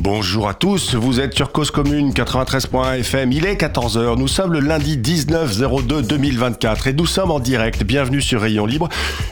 Bonjour 0.00 0.48
à 0.48 0.54
tous, 0.54 0.94
vous 0.94 1.18
êtes 1.18 1.34
sur 1.34 1.50
Cause 1.50 1.72
Commune 1.72 2.12
93.1 2.12 3.00
FM, 3.00 3.32
il 3.32 3.44
est 3.44 3.60
14h, 3.60 4.16
nous 4.16 4.28
sommes 4.28 4.52
le 4.52 4.60
lundi 4.60 4.96
19 4.96 5.58
02 5.58 6.02
2024 6.02 6.86
et 6.86 6.92
nous 6.92 7.04
sommes 7.04 7.32
en 7.32 7.40
direct, 7.40 7.82
bienvenue 7.82 8.20
sur 8.20 8.40
Rayon 8.40 8.64
Libre, 8.64 8.88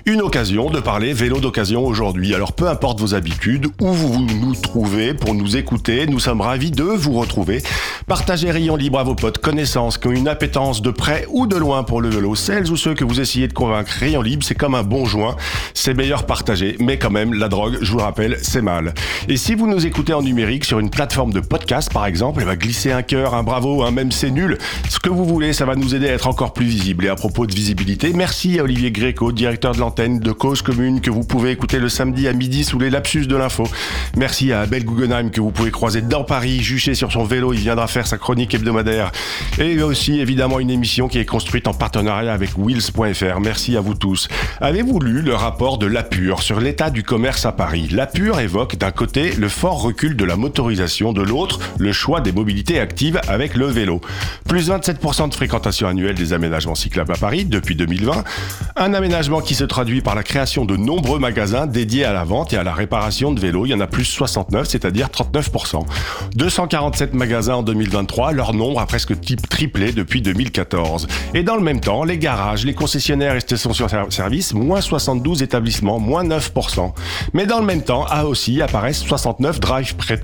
une 0.06 0.20
occasion 0.20 0.68
de 0.68 0.80
parler 0.80 1.12
vélo 1.12 1.38
d'occasion 1.38 1.86
aujourd'hui. 1.86 2.34
Alors 2.34 2.52
peu 2.52 2.66
importe 2.66 2.98
vos 2.98 3.14
habitudes, 3.14 3.68
où 3.80 3.92
vous 3.92 4.26
nous 4.26 4.56
trouvez 4.56 5.14
pour 5.14 5.34
nous 5.34 5.56
écouter, 5.56 6.08
nous 6.08 6.18
sommes 6.18 6.40
ravis 6.40 6.72
de 6.72 6.82
vous 6.82 7.12
retrouver. 7.12 7.62
Partagez 8.08 8.50
Rayon 8.50 8.74
Libre 8.74 8.98
à 8.98 9.04
vos 9.04 9.14
potes, 9.14 9.38
connaissances 9.38 9.98
qui 9.98 10.08
ont 10.08 10.12
une 10.12 10.28
appétence 10.28 10.82
de 10.82 10.90
près 10.90 11.26
ou 11.30 11.46
de 11.46 11.56
loin 11.56 11.84
pour 11.84 12.00
le 12.00 12.08
vélo, 12.08 12.34
celles 12.34 12.72
ou 12.72 12.76
ceux 12.76 12.94
que 12.94 13.04
vous 13.04 13.20
essayez 13.20 13.46
de 13.46 13.52
convaincre. 13.52 13.92
Rayon 14.00 14.22
Libre, 14.22 14.42
c'est 14.44 14.56
comme 14.56 14.74
un 14.74 14.82
bon 14.82 15.04
joint, 15.04 15.36
c'est 15.74 15.94
meilleur 15.94 16.26
partagé, 16.26 16.76
mais 16.80 16.98
quand 16.98 17.10
même, 17.10 17.34
la 17.34 17.48
drogue, 17.48 17.78
je 17.82 17.92
vous 17.92 17.98
le 17.98 18.04
rappelle, 18.04 18.38
c'est 18.42 18.62
mal. 18.62 18.94
Et 19.28 19.36
si 19.36 19.54
vous 19.54 19.68
nous 19.68 19.86
écoutez 19.86 20.12
en 20.12 20.22
numérique, 20.22 20.55
sur 20.64 20.78
une 20.78 20.90
plateforme 20.90 21.32
de 21.32 21.40
podcast 21.40 21.92
par 21.92 22.06
exemple, 22.06 22.40
elle 22.40 22.46
va 22.46 22.56
glisser 22.56 22.92
un 22.92 23.02
cœur, 23.02 23.34
un 23.34 23.42
bravo, 23.42 23.82
un 23.82 23.90
même 23.90 24.12
c'est 24.12 24.30
nul. 24.30 24.58
Ce 24.88 24.98
que 24.98 25.10
vous 25.10 25.24
voulez, 25.24 25.52
ça 25.52 25.64
va 25.64 25.74
nous 25.74 25.94
aider 25.94 26.08
à 26.08 26.12
être 26.12 26.26
encore 26.26 26.52
plus 26.52 26.66
visible. 26.66 27.04
Et 27.04 27.08
à 27.08 27.14
propos 27.14 27.46
de 27.46 27.54
visibilité, 27.54 28.12
merci 28.14 28.58
à 28.58 28.62
Olivier 28.62 28.90
Gréco, 28.90 29.32
directeur 29.32 29.72
de 29.72 29.80
l'antenne 29.80 30.20
de 30.20 30.32
Cause 30.32 30.62
Commune, 30.62 31.00
que 31.00 31.10
vous 31.10 31.24
pouvez 31.24 31.50
écouter 31.50 31.78
le 31.78 31.88
samedi 31.88 32.28
à 32.28 32.32
midi 32.32 32.64
sous 32.64 32.78
les 32.78 32.90
lapsus 32.90 33.26
de 33.26 33.36
l'info. 33.36 33.64
Merci 34.16 34.52
à 34.52 34.60
Abel 34.62 34.84
Guggenheim, 34.84 35.30
que 35.30 35.40
vous 35.40 35.50
pouvez 35.50 35.70
croiser 35.70 36.02
dans 36.02 36.24
Paris, 36.24 36.60
juché 36.60 36.94
sur 36.94 37.12
son 37.12 37.24
vélo, 37.24 37.52
il 37.52 37.60
viendra 37.60 37.86
faire 37.86 38.06
sa 38.06 38.18
chronique 38.18 38.54
hebdomadaire. 38.54 39.12
Et 39.58 39.82
aussi 39.82 40.20
évidemment 40.20 40.60
une 40.60 40.70
émission 40.70 41.08
qui 41.08 41.18
est 41.18 41.24
construite 41.24 41.68
en 41.68 41.74
partenariat 41.74 42.32
avec 42.32 42.50
Wills.fr. 42.56 43.40
Merci 43.40 43.76
à 43.76 43.80
vous 43.80 43.94
tous. 43.94 44.28
Avez-vous 44.60 45.00
lu 45.00 45.22
le 45.22 45.34
rapport 45.34 45.78
de 45.78 45.86
l'APUR 45.86 46.42
sur 46.42 46.60
l'état 46.60 46.90
du 46.90 47.02
commerce 47.02 47.46
à 47.46 47.52
Paris? 47.52 47.88
L'APUR 47.90 48.40
évoque 48.40 48.76
d'un 48.76 48.90
côté 48.90 49.32
le 49.32 49.48
fort 49.48 49.82
recul 49.82 50.16
de 50.16 50.24
la 50.24 50.36
motorisation, 50.46 51.12
de 51.12 51.22
l'autre 51.22 51.58
le 51.78 51.92
choix 51.92 52.20
des 52.20 52.30
mobilités 52.30 52.78
actives 52.78 53.20
avec 53.26 53.56
le 53.56 53.66
vélo. 53.66 54.00
Plus 54.48 54.70
27% 54.70 55.28
de 55.28 55.34
fréquentation 55.34 55.88
annuelle 55.88 56.14
des 56.14 56.32
aménagements 56.32 56.76
cyclables 56.76 57.12
à 57.12 57.16
Paris 57.16 57.44
depuis 57.44 57.74
2020. 57.74 58.22
Un 58.76 58.94
aménagement 58.94 59.40
qui 59.40 59.56
se 59.56 59.64
traduit 59.64 60.02
par 60.02 60.14
la 60.14 60.22
création 60.22 60.64
de 60.64 60.76
nombreux 60.76 61.18
magasins 61.18 61.66
dédiés 61.66 62.04
à 62.04 62.12
la 62.12 62.22
vente 62.22 62.52
et 62.52 62.56
à 62.56 62.62
la 62.62 62.72
réparation 62.72 63.32
de 63.32 63.40
vélos. 63.40 63.66
Il 63.66 63.70
y 63.70 63.74
en 63.74 63.80
a 63.80 63.88
plus 63.88 64.04
69, 64.04 64.68
c'est-à-dire 64.68 65.08
39%. 65.08 65.84
247 66.36 67.14
magasins 67.14 67.56
en 67.56 67.62
2023, 67.64 68.32
leur 68.32 68.54
nombre 68.54 68.80
a 68.80 68.86
presque 68.86 69.14
triplé 69.50 69.90
depuis 69.90 70.22
2014. 70.22 71.08
Et 71.34 71.42
dans 71.42 71.56
le 71.56 71.62
même 71.62 71.80
temps, 71.80 72.04
les 72.04 72.18
garages, 72.18 72.64
les 72.64 72.74
concessionnaires 72.74 73.34
et 73.34 73.40
stations-service, 73.40 74.54
moins 74.54 74.80
72 74.80 75.42
établissements, 75.42 75.98
moins 75.98 76.22
9%. 76.22 76.92
Mais 77.32 77.46
dans 77.46 77.58
le 77.58 77.66
même 77.66 77.82
temps, 77.82 78.04
à 78.06 78.26
aussi 78.26 78.62
apparaissent 78.62 79.02
69 79.02 79.58
drive 79.58 79.96
près 79.96 80.16
de 80.16 80.22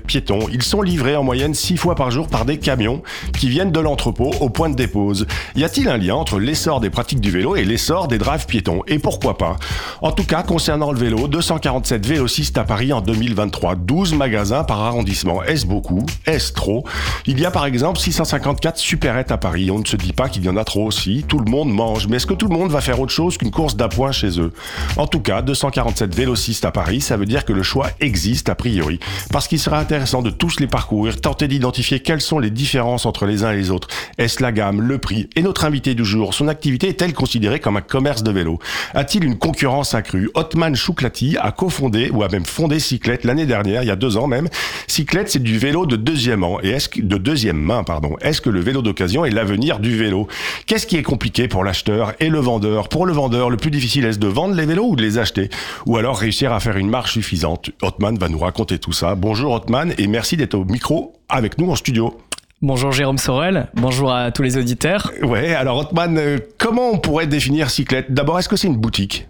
Ils 0.51 0.61
sont 0.61 0.81
livrés 0.81 1.15
en 1.15 1.23
moyenne 1.23 1.53
6 1.53 1.77
fois 1.77 1.95
par 1.95 2.11
jour 2.11 2.27
par 2.27 2.45
des 2.45 2.59
camions 2.59 3.01
qui 3.37 3.49
viennent 3.49 3.71
de 3.71 3.79
l'entrepôt 3.79 4.31
au 4.41 4.49
point 4.49 4.69
de 4.69 4.75
dépose. 4.75 5.25
Y 5.55 5.63
a-t-il 5.63 5.87
un 5.89 5.97
lien 5.97 6.15
entre 6.15 6.39
l'essor 6.39 6.79
des 6.79 6.89
pratiques 6.89 7.19
du 7.19 7.31
vélo 7.31 7.55
et 7.55 7.63
l'essor 7.63 8.07
des 8.07 8.17
drives 8.17 8.45
piétons? 8.45 8.83
Et 8.87 8.99
pourquoi 8.99 9.37
pas? 9.37 9.57
En 10.01 10.11
tout 10.11 10.23
cas, 10.23 10.43
concernant 10.43 10.91
le 10.91 10.99
vélo, 10.99 11.27
247 11.27 12.05
vélocistes 12.05 12.57
à 12.57 12.63
Paris 12.63 12.93
en 12.93 13.01
2023, 13.01 13.75
12 13.75 14.13
magasins 14.13 14.63
par 14.63 14.81
arrondissement. 14.81 15.43
Est-ce 15.43 15.65
beaucoup? 15.65 16.05
Est-ce 16.25 16.53
trop? 16.53 16.85
Il 17.25 17.39
y 17.39 17.45
a 17.45 17.51
par 17.51 17.65
exemple 17.65 17.99
654 17.99 18.77
supérettes 18.77 19.31
à 19.31 19.37
Paris. 19.37 19.71
On 19.71 19.79
ne 19.79 19.85
se 19.85 19.95
dit 19.95 20.13
pas 20.13 20.29
qu'il 20.29 20.43
y 20.45 20.49
en 20.49 20.57
a 20.57 20.63
trop 20.63 20.85
aussi. 20.85 21.25
Tout 21.27 21.39
le 21.39 21.49
monde 21.49 21.71
mange. 21.71 22.07
Mais 22.07 22.17
est-ce 22.17 22.27
que 22.27 22.33
tout 22.33 22.47
le 22.47 22.55
monde 22.55 22.71
va 22.71 22.81
faire 22.81 22.99
autre 22.99 23.11
chose 23.11 23.37
qu'une 23.37 23.51
course 23.51 23.75
d'appoint 23.75 24.11
chez 24.11 24.39
eux? 24.39 24.53
En 24.97 25.07
tout 25.07 25.21
cas, 25.21 25.41
247 25.41 26.13
vélocistes 26.13 26.65
à 26.65 26.71
Paris, 26.71 27.01
ça 27.01 27.17
veut 27.17 27.25
dire 27.25 27.45
que 27.45 27.53
le 27.53 27.63
choix 27.63 27.87
existe 27.99 28.49
a 28.49 28.55
priori. 28.55 28.99
Parce 29.31 29.47
qu'il 29.47 29.59
sera 29.59 29.79
intéressant 29.79 29.92
de 29.93 30.31
tous 30.31 30.59
les 30.59 30.65
parcourir, 30.65 31.21
tenter 31.21 31.47
d'identifier 31.47 31.99
quelles 31.99 32.19
sont 32.19 32.39
les 32.39 32.49
différences 32.49 33.05
entre 33.05 33.27
les 33.27 33.43
uns 33.43 33.51
et 33.51 33.55
les 33.55 33.69
autres. 33.69 33.87
Est-ce 34.17 34.41
la 34.41 34.51
gamme, 34.51 34.81
le 34.81 34.97
prix 34.97 35.29
Et 35.35 35.43
notre 35.43 35.65
invité 35.65 35.93
du 35.93 36.03
jour, 36.03 36.33
son 36.33 36.47
activité 36.47 36.87
est-elle 36.87 37.13
considérée 37.13 37.59
comme 37.59 37.77
un 37.77 37.81
commerce 37.81 38.23
de 38.23 38.31
vélo 38.31 38.57
A-t-il 38.95 39.23
une 39.23 39.37
concurrence 39.37 39.93
accrue? 39.93 40.31
Otman 40.33 40.75
Chouklati 40.75 41.37
a 41.39 41.51
cofondé 41.51 42.09
ou 42.09 42.23
a 42.23 42.27
même 42.27 42.43
fondé 42.43 42.79
Cyclette 42.79 43.23
l'année 43.23 43.45
dernière, 43.45 43.83
il 43.83 43.87
y 43.87 43.91
a 43.91 43.95
deux 43.95 44.17
ans 44.17 44.25
même. 44.25 44.49
Cyclette, 44.87 45.29
c'est 45.29 45.43
du 45.43 45.59
vélo 45.59 45.85
de 45.85 45.95
deuxième 45.95 46.43
an. 46.43 46.57
Et 46.63 46.69
est-ce 46.69 46.89
que, 46.89 46.99
de 46.99 47.17
deuxième 47.17 47.59
main, 47.59 47.83
pardon. 47.83 48.15
Est-ce 48.21 48.41
que 48.41 48.49
le 48.49 48.61
vélo 48.61 48.81
d'occasion 48.81 49.25
est 49.25 49.29
l'avenir 49.29 49.77
du 49.79 49.95
vélo? 49.95 50.27
Qu'est-ce 50.65 50.87
qui 50.87 50.97
est 50.97 51.03
compliqué 51.03 51.47
pour 51.47 51.63
l'acheteur 51.63 52.13
et 52.19 52.29
le 52.29 52.39
vendeur? 52.39 52.89
Pour 52.89 53.05
le 53.05 53.13
vendeur, 53.13 53.51
le 53.51 53.57
plus 53.57 53.69
difficile 53.69 54.05
est-ce 54.05 54.17
de 54.19 54.27
vendre 54.27 54.55
les 54.55 54.65
vélos 54.65 54.87
ou 54.87 54.95
de 54.95 55.03
les 55.03 55.19
acheter? 55.19 55.51
Ou 55.85 55.97
alors 55.97 56.17
réussir 56.17 56.51
à 56.51 56.59
faire 56.59 56.77
une 56.77 56.89
marge 56.89 57.11
suffisante? 57.11 57.69
Otman 57.83 58.17
va 58.17 58.27
nous 58.27 58.39
raconter 58.39 58.79
tout 58.79 58.91
ça. 58.91 59.13
Bonjour 59.13 59.53
Otman 59.53 59.82
et 59.97 60.07
merci 60.07 60.37
d'être 60.37 60.53
au 60.55 60.65
micro 60.65 61.13
avec 61.29 61.57
nous 61.57 61.69
en 61.69 61.75
studio. 61.75 62.17
Bonjour 62.61 62.93
Jérôme 62.93 63.17
Sorel, 63.17 63.67
bonjour 63.73 64.13
à 64.13 64.31
tous 64.31 64.41
les 64.41 64.57
auditeurs. 64.57 65.11
Ouais, 65.21 65.53
alors 65.53 65.79
Otman, 65.79 66.17
euh, 66.17 66.37
comment 66.57 66.91
on 66.91 66.97
pourrait 66.97 67.27
définir 67.27 67.69
Cyclette? 67.69 68.13
D'abord, 68.13 68.39
est-ce 68.39 68.47
que 68.47 68.55
c'est 68.55 68.67
une 68.67 68.77
boutique? 68.77 69.27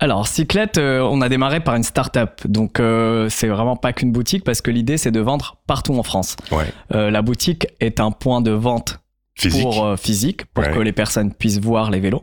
Alors, 0.00 0.28
Cyclette, 0.28 0.76
euh, 0.76 1.00
on 1.00 1.22
a 1.22 1.30
démarré 1.30 1.60
par 1.60 1.76
une 1.76 1.82
start-up. 1.82 2.42
Donc, 2.44 2.80
euh, 2.80 3.28
c'est 3.30 3.48
vraiment 3.48 3.76
pas 3.76 3.94
qu'une 3.94 4.12
boutique 4.12 4.44
parce 4.44 4.60
que 4.60 4.70
l'idée, 4.70 4.98
c'est 4.98 5.10
de 5.10 5.20
vendre 5.20 5.56
partout 5.66 5.94
en 5.94 6.02
France. 6.02 6.36
Ouais. 6.52 6.66
Euh, 6.94 7.10
la 7.10 7.22
boutique 7.22 7.66
est 7.80 8.00
un 8.00 8.10
point 8.10 8.42
de 8.42 8.50
vente 8.50 8.98
Physique 9.36 9.62
pour 9.62 9.98
physique, 9.98 10.44
pour 10.52 10.62
Ouais. 10.62 10.70
que 10.72 10.78
les 10.78 10.92
personnes 10.92 11.32
puissent 11.32 11.58
voir 11.60 11.90
les 11.90 11.98
vélos. 11.98 12.22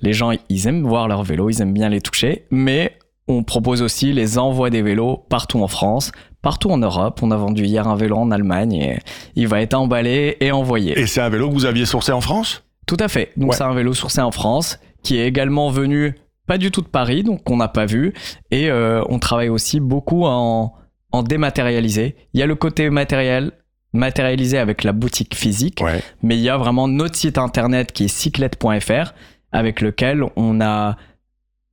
Les 0.00 0.12
gens, 0.12 0.32
ils 0.48 0.66
aiment 0.66 0.82
voir 0.88 1.06
leurs 1.06 1.22
vélos, 1.22 1.50
ils 1.50 1.60
aiment 1.62 1.74
bien 1.74 1.88
les 1.88 2.00
toucher, 2.00 2.46
mais 2.50 2.98
on 3.28 3.44
propose 3.44 3.80
aussi 3.82 4.12
les 4.12 4.38
envois 4.38 4.68
des 4.70 4.82
vélos 4.82 5.18
partout 5.28 5.62
en 5.62 5.68
France, 5.68 6.10
partout 6.42 6.70
en 6.70 6.78
Europe. 6.78 7.20
On 7.22 7.30
a 7.30 7.36
vendu 7.36 7.64
hier 7.64 7.86
un 7.88 7.96
vélo 7.96 8.16
en 8.16 8.30
Allemagne 8.30 8.72
et 8.74 8.98
il 9.34 9.48
va 9.48 9.60
être 9.60 9.74
emballé 9.74 10.36
et 10.40 10.52
envoyé. 10.52 10.98
Et 10.98 11.06
c'est 11.06 11.20
un 11.20 11.28
vélo 11.28 11.48
que 11.48 11.54
vous 11.54 11.64
aviez 11.66 11.86
sourcé 11.86 12.12
en 12.12 12.20
France? 12.20 12.64
Tout 12.86 12.96
à 13.00 13.08
fait. 13.08 13.32
Donc 13.36 13.50
Ouais. 13.50 13.56
c'est 13.56 13.64
un 13.64 13.74
vélo 13.74 13.92
sourcé 13.94 14.20
en 14.20 14.30
France 14.30 14.78
qui 15.02 15.18
est 15.18 15.26
également 15.26 15.70
venu 15.70 16.14
pas 16.46 16.56
du 16.58 16.70
tout 16.70 16.80
de 16.80 16.86
Paris, 16.88 17.22
donc 17.24 17.44
qu'on 17.44 17.58
n'a 17.58 17.68
pas 17.68 17.84
vu. 17.84 18.14
Et 18.50 18.70
euh, 18.70 19.02
on 19.10 19.18
travaille 19.18 19.50
aussi 19.50 19.80
beaucoup 19.80 20.24
en, 20.24 20.72
en 21.12 21.22
dématérialisé. 21.22 22.16
Il 22.32 22.40
y 22.40 22.42
a 22.42 22.46
le 22.46 22.54
côté 22.54 22.88
matériel 22.88 23.52
matérialisé 23.92 24.56
avec 24.58 24.84
la 24.84 24.92
boutique 24.92 25.34
physique, 25.34 25.80
Ouais. 25.82 26.02
mais 26.22 26.36
il 26.36 26.42
y 26.42 26.48
a 26.48 26.56
vraiment 26.56 26.88
notre 26.88 27.16
site 27.16 27.36
internet 27.38 27.92
qui 27.92 28.04
est 28.04 28.08
cyclette.fr 28.08 29.12
avec 29.52 29.80
lequel 29.80 30.24
on 30.36 30.60
a 30.60 30.96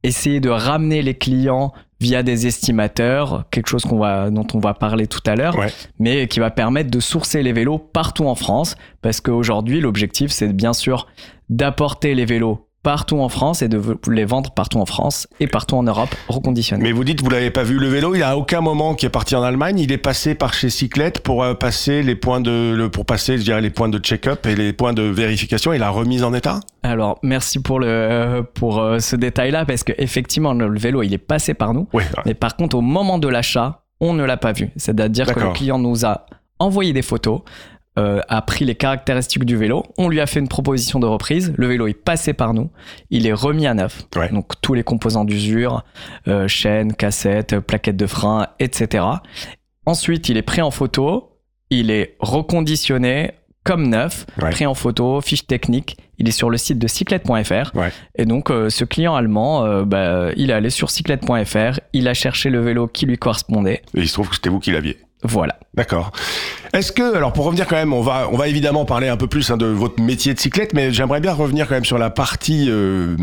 essayé 0.04 0.40
de 0.40 0.50
ramener 0.50 1.02
les 1.02 1.14
clients 1.16 1.74
via 2.02 2.24
des 2.24 2.46
estimateurs, 2.48 3.46
quelque 3.52 3.68
chose 3.68 3.84
qu'on 3.84 3.98
va, 4.00 4.30
dont 4.30 4.46
on 4.54 4.60
va 4.60 4.74
parler 4.74 5.08
tout 5.08 5.22
à 5.26 5.36
l'heure, 5.36 5.58
Ouais. 5.58 5.72
mais 6.00 6.28
qui 6.28 6.40
va 6.40 6.52
permettre 6.52 6.92
de 6.92 7.00
sourcer 7.00 7.42
les 7.42 7.54
vélos 7.54 7.78
partout 7.80 8.26
en 8.26 8.36
France, 8.36 8.76
parce 9.02 9.22
qu'aujourd'hui, 9.22 9.80
l'objectif, 9.80 10.32
c'est 10.32 10.52
bien 10.52 10.74
sûr 10.74 11.08
d'apporter 11.50 12.16
les 12.16 12.26
vélos 12.26 12.68
partout 12.86 13.18
en 13.20 13.30
France 13.30 13.64
et 13.64 13.68
de 13.68 13.82
les 14.12 14.26
vendre 14.26 14.52
partout 14.52 14.78
en 14.78 14.86
France 14.86 15.28
et 15.40 15.48
partout 15.48 15.76
en 15.76 15.82
Europe 15.82 16.14
reconditionnés. 16.28 16.84
Mais 16.84 16.92
vous 16.92 17.04
dites, 17.04 17.24
vous 17.24 17.32
l'avez 17.32 17.50
pas 17.50 17.64
vu 17.64 17.80
le 17.80 17.88
vélo, 17.88 18.14
il 18.14 18.22
a 18.22 18.30
à 18.30 18.36
aucun 18.36 18.62
moment 18.62 18.94
qui 18.94 19.08
est 19.08 19.10
parti 19.10 19.36
en 19.36 19.42
Allemagne, 19.42 19.80
il 19.80 19.92
est 19.92 19.98
passé 19.98 20.36
par 20.36 20.54
chez 20.54 20.70
Cyclette 20.70 21.22
pour 21.22 21.44
euh, 21.44 21.56
passer 21.56 22.04
les 22.04 22.16
points 22.16 22.42
de, 22.42 22.76
le- 22.78 22.90
pour 22.90 23.08
passer, 23.08 23.40
je 23.40 23.44
dirais, 23.44 23.60
les 23.60 23.72
points 23.72 23.90
de 23.90 23.98
check-up 23.98 24.46
et 24.46 24.56
les 24.56 24.72
points 24.72 24.94
de 24.94 25.02
vérification 25.02 25.74
et 25.74 25.80
la 25.80 25.90
remise 25.90 26.24
en 26.24 26.32
état? 26.36 26.60
Alors, 26.84 27.18
merci 27.24 27.60
pour, 27.60 27.80
le, 27.80 28.44
pour 28.54 28.80
euh, 28.80 29.00
ce 29.00 29.16
détail-là, 29.16 29.66
parce 29.66 29.84
qu'effectivement, 29.84 30.54
le, 30.54 30.68
le 30.68 30.80
vélo, 30.80 31.02
il 31.02 31.12
est 31.12 31.18
passé 31.18 31.56
par 31.56 31.74
nous. 31.74 31.88
Ouais. 31.92 32.04
Mais 32.28 32.36
par 32.36 32.56
contre, 32.56 32.76
au 32.78 32.82
moment 32.82 33.18
de 33.18 33.28
l'achat, 33.28 33.82
on 34.00 34.14
ne 34.14 34.24
l'a 34.24 34.38
pas 34.38 34.52
vu. 34.52 34.70
C'est-à-dire 34.76 35.34
que 35.34 35.40
le 35.40 35.54
client 35.54 35.80
nous 35.80 36.06
a 36.06 36.28
envoyé 36.60 36.94
des 36.94 37.02
photos, 37.02 37.42
euh, 37.98 38.20
a 38.28 38.42
pris 38.42 38.66
les 38.66 38.76
caractéristiques 38.76 39.46
du 39.46 39.56
vélo, 39.58 39.84
on 39.98 40.10
lui 40.10 40.20
a 40.20 40.26
fait 40.28 40.40
une 40.40 40.48
proposition 40.48 41.00
de 41.00 41.06
reprise, 41.06 41.54
le 41.58 41.68
vélo 41.68 41.88
est 41.88 41.94
passé 41.94 42.34
par 42.34 42.54
nous, 42.54 42.70
il 43.10 43.26
est 43.28 43.34
remis 43.34 43.68
à 43.68 43.74
neuf. 43.74 44.04
Ouais. 44.16 44.30
Donc 44.30 44.54
tous 44.62 44.74
les 44.74 44.84
composants 44.84 45.26
d'usure, 45.26 45.84
euh, 46.28 46.48
chaînes, 46.48 46.94
cassettes, 46.94 47.60
plaquettes 47.60 47.98
de 47.98 48.08
frein, 48.08 48.48
etc. 48.60 49.06
Ensuite, 49.86 50.30
il 50.30 50.38
est 50.38 50.42
pris 50.42 50.62
en 50.62 50.72
photo, 50.72 51.38
il 51.70 51.92
est 51.92 52.16
reconditionné 52.20 53.32
comme 53.64 53.88
neuf, 53.90 54.26
Ouais. 54.42 54.52
pris 54.52 54.66
en 54.66 54.74
photo, 54.76 55.22
fiche 55.22 55.48
technique. 55.48 55.98
Il 56.18 56.28
est 56.28 56.32
sur 56.32 56.50
le 56.50 56.58
site 56.58 56.78
de 56.80 56.88
cyclette.fr. 56.88 57.76
Ouais. 57.76 57.92
Et 58.16 58.26
donc, 58.26 58.50
euh, 58.52 58.70
ce 58.70 58.86
client 58.86 59.16
allemand, 59.16 59.66
euh, 59.66 59.84
bah, 59.84 60.30
il 60.38 60.50
est 60.50 60.54
allé 60.54 60.70
sur 60.70 60.90
cyclette.fr, 60.92 61.80
il 61.94 62.08
a 62.08 62.14
cherché 62.14 62.50
le 62.50 62.62
vélo 62.62 62.88
qui 62.88 63.06
lui 63.06 63.18
correspondait. 63.18 63.82
Et 63.96 64.02
il 64.02 64.08
se 64.08 64.14
trouve 64.14 64.30
que 64.30 64.36
c'était 64.36 64.50
vous 64.50 64.60
qui 64.60 64.72
l'aviez. 64.72 64.98
Voilà. 65.24 65.58
D'accord. 65.74 66.12
Est-ce 66.76 66.92
que, 66.92 67.16
alors 67.16 67.32
pour 67.32 67.46
revenir 67.46 67.68
quand 67.68 67.78
même, 67.78 67.94
on 67.94 68.02
va, 68.02 68.28
on 68.34 68.36
va 68.38 68.50
évidemment 68.50 68.84
parler 68.84 69.08
un 69.08 69.16
peu 69.16 69.28
plus 69.28 69.50
hein, 69.50 69.56
de 69.56 69.66
votre 69.66 70.02
métier 70.04 70.34
de 70.34 70.40
cyclette, 70.40 70.74
mais 70.74 70.92
j'aimerais 70.92 71.22
bien 71.22 71.32
revenir 71.32 71.70
quand 71.70 71.76
même 71.76 71.86
sur 71.86 71.98
la 71.98 72.10
partie, 72.10 72.66
euh, 72.70 73.16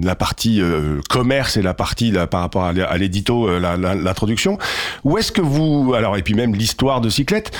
la 0.00 0.14
partie 0.14 0.60
euh, 0.62 1.00
commerce 1.08 1.56
et 1.56 1.62
la 1.62 1.74
partie 1.74 2.12
là, 2.12 2.28
par 2.28 2.40
rapport 2.42 2.62
à 2.62 2.72
l'é- 2.72 2.82
à 2.82 2.96
l'édito, 2.98 3.48
euh, 3.48 3.58
l'introduction. 4.00 4.58
Où 5.02 5.18
est-ce 5.18 5.32
que 5.32 5.40
vous, 5.40 5.92
alors 5.96 6.16
et 6.18 6.22
puis 6.22 6.34
même 6.34 6.54
l'histoire 6.54 7.00
de 7.00 7.08
cyclette, 7.08 7.50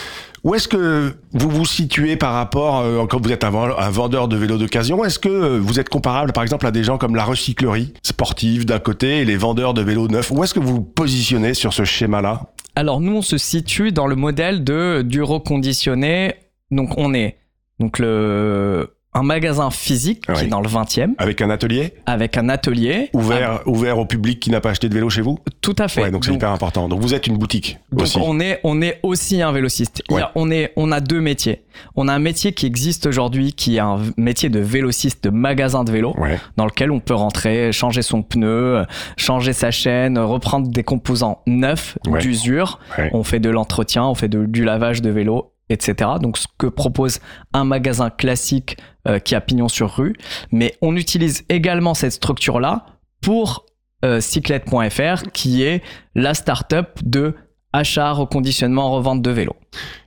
où 0.44 0.54
est-ce 0.54 0.68
que 0.68 1.14
vous 1.32 1.50
vous 1.50 1.66
situez 1.66 2.16
par 2.16 2.32
rapport, 2.32 2.78
euh, 2.80 3.04
quand 3.06 3.20
vous 3.20 3.32
êtes 3.32 3.42
un 3.44 3.50
vendeur 3.90 4.28
de 4.28 4.36
vélos 4.36 4.56
d'occasion, 4.56 5.04
est-ce 5.04 5.18
que 5.18 5.28
euh, 5.28 5.58
vous 5.60 5.80
êtes 5.80 5.88
comparable 5.88 6.32
par 6.32 6.44
exemple 6.44 6.64
à 6.66 6.70
des 6.70 6.84
gens 6.84 6.96
comme 6.96 7.16
la 7.16 7.24
recyclerie 7.24 7.92
sportive 8.02 8.64
d'un 8.66 8.78
côté 8.78 9.18
et 9.18 9.24
les 9.24 9.36
vendeurs 9.36 9.74
de 9.74 9.82
vélos 9.82 10.06
neufs? 10.08 10.30
Où 10.30 10.44
est-ce 10.44 10.54
que 10.54 10.60
vous 10.60 10.76
vous 10.76 10.80
positionnez 10.80 11.54
sur 11.54 11.72
ce 11.74 11.84
schéma-là? 11.84 12.49
Alors, 12.76 13.00
nous, 13.00 13.16
on 13.16 13.22
se 13.22 13.38
situe 13.38 13.92
dans 13.92 14.06
le 14.06 14.16
modèle 14.16 14.64
de, 14.64 15.02
du 15.02 15.22
reconditionné. 15.22 16.34
Donc, 16.70 16.96
on 16.96 17.14
est 17.14 17.36
donc 17.78 17.98
le, 17.98 18.94
un 19.12 19.22
magasin 19.24 19.70
physique 19.70 20.24
qui 20.32 20.44
est 20.44 20.48
dans 20.48 20.60
le 20.60 20.68
20e, 20.68 21.14
Avec 21.18 21.42
un 21.42 21.50
atelier 21.50 21.94
avec 22.06 22.36
un 22.36 22.48
atelier. 22.48 23.10
ouvert, 23.12 23.60
ouvert 23.66 23.98
au 23.98 24.06
public 24.06 24.38
qui 24.38 24.50
n'a 24.50 24.60
pas 24.60 24.70
acheté 24.70 24.88
de 24.88 24.94
vélo 24.94 25.10
chez 25.10 25.20
vous 25.20 25.38
Tout 25.60 25.74
à 25.78 25.88
fait. 25.88 26.02
Ouais, 26.02 26.10
donc 26.12 26.24
c'est 26.24 26.32
hyper 26.32 26.50
important. 26.50 26.88
Donc 26.88 27.00
vous 27.00 27.12
êtes 27.14 27.26
une 27.26 27.36
boutique 27.36 27.78
Donc 27.90 28.02
aussi. 28.02 28.18
on 28.22 28.38
est 28.38 28.60
on 28.62 28.80
est 28.82 29.00
aussi 29.02 29.42
un 29.42 29.50
vélociste. 29.52 30.02
A- 30.12 30.30
on 30.36 30.50
est 30.50 30.72
on 30.76 30.92
a 30.92 31.00
deux 31.00 31.20
métiers. 31.20 31.62
On 31.96 32.08
a 32.08 32.12
un 32.12 32.18
métier 32.18 32.52
qui 32.52 32.66
existe 32.66 33.06
aujourd'hui 33.06 33.52
qui 33.52 33.76
est 33.76 33.80
un 33.80 33.98
métier 34.16 34.48
de 34.48 34.60
vélociste 34.60 35.24
de 35.24 35.30
magasin 35.30 35.82
de 35.82 35.90
vélo 35.90 36.14
Ouais. 36.18 36.38
dans 36.56 36.66
lequel 36.66 36.90
on 36.92 37.00
peut 37.00 37.14
rentrer, 37.14 37.72
changer 37.72 38.02
son 38.02 38.22
pneu, 38.22 38.84
changer 39.16 39.52
sa 39.52 39.70
chaîne, 39.70 40.18
reprendre 40.18 40.68
des 40.68 40.84
composants 40.84 41.42
neufs 41.46 41.98
d'usure. 42.20 42.78
On 43.12 43.24
fait 43.24 43.40
de 43.40 43.50
l'entretien, 43.50 44.04
on 44.04 44.14
fait 44.14 44.28
de- 44.28 44.46
du 44.46 44.64
lavage 44.64 45.02
de 45.02 45.10
vélo, 45.10 45.52
etc. 45.70 46.10
Donc 46.20 46.36
ce 46.36 46.46
que 46.58 46.66
propose 46.66 47.20
un 47.54 47.64
magasin 47.64 48.10
classique 48.10 48.76
euh, 49.08 49.18
qui 49.18 49.34
a 49.34 49.40
pignon 49.40 49.68
sur 49.68 49.96
rue, 49.96 50.14
mais 50.52 50.74
on 50.82 50.96
utilise 50.96 51.44
également 51.48 51.94
cette 51.94 52.12
structure 52.12 52.60
là 52.60 52.84
pour 53.22 53.64
euh, 54.04 54.20
cyclette.fr 54.20 55.30
qui 55.32 55.62
est 55.62 55.82
la 56.14 56.34
start-up 56.34 56.98
de 57.02 57.34
achat, 57.72 58.12
reconditionnement, 58.12 58.90
revente 58.90 59.22
de 59.22 59.30
vélos. 59.30 59.56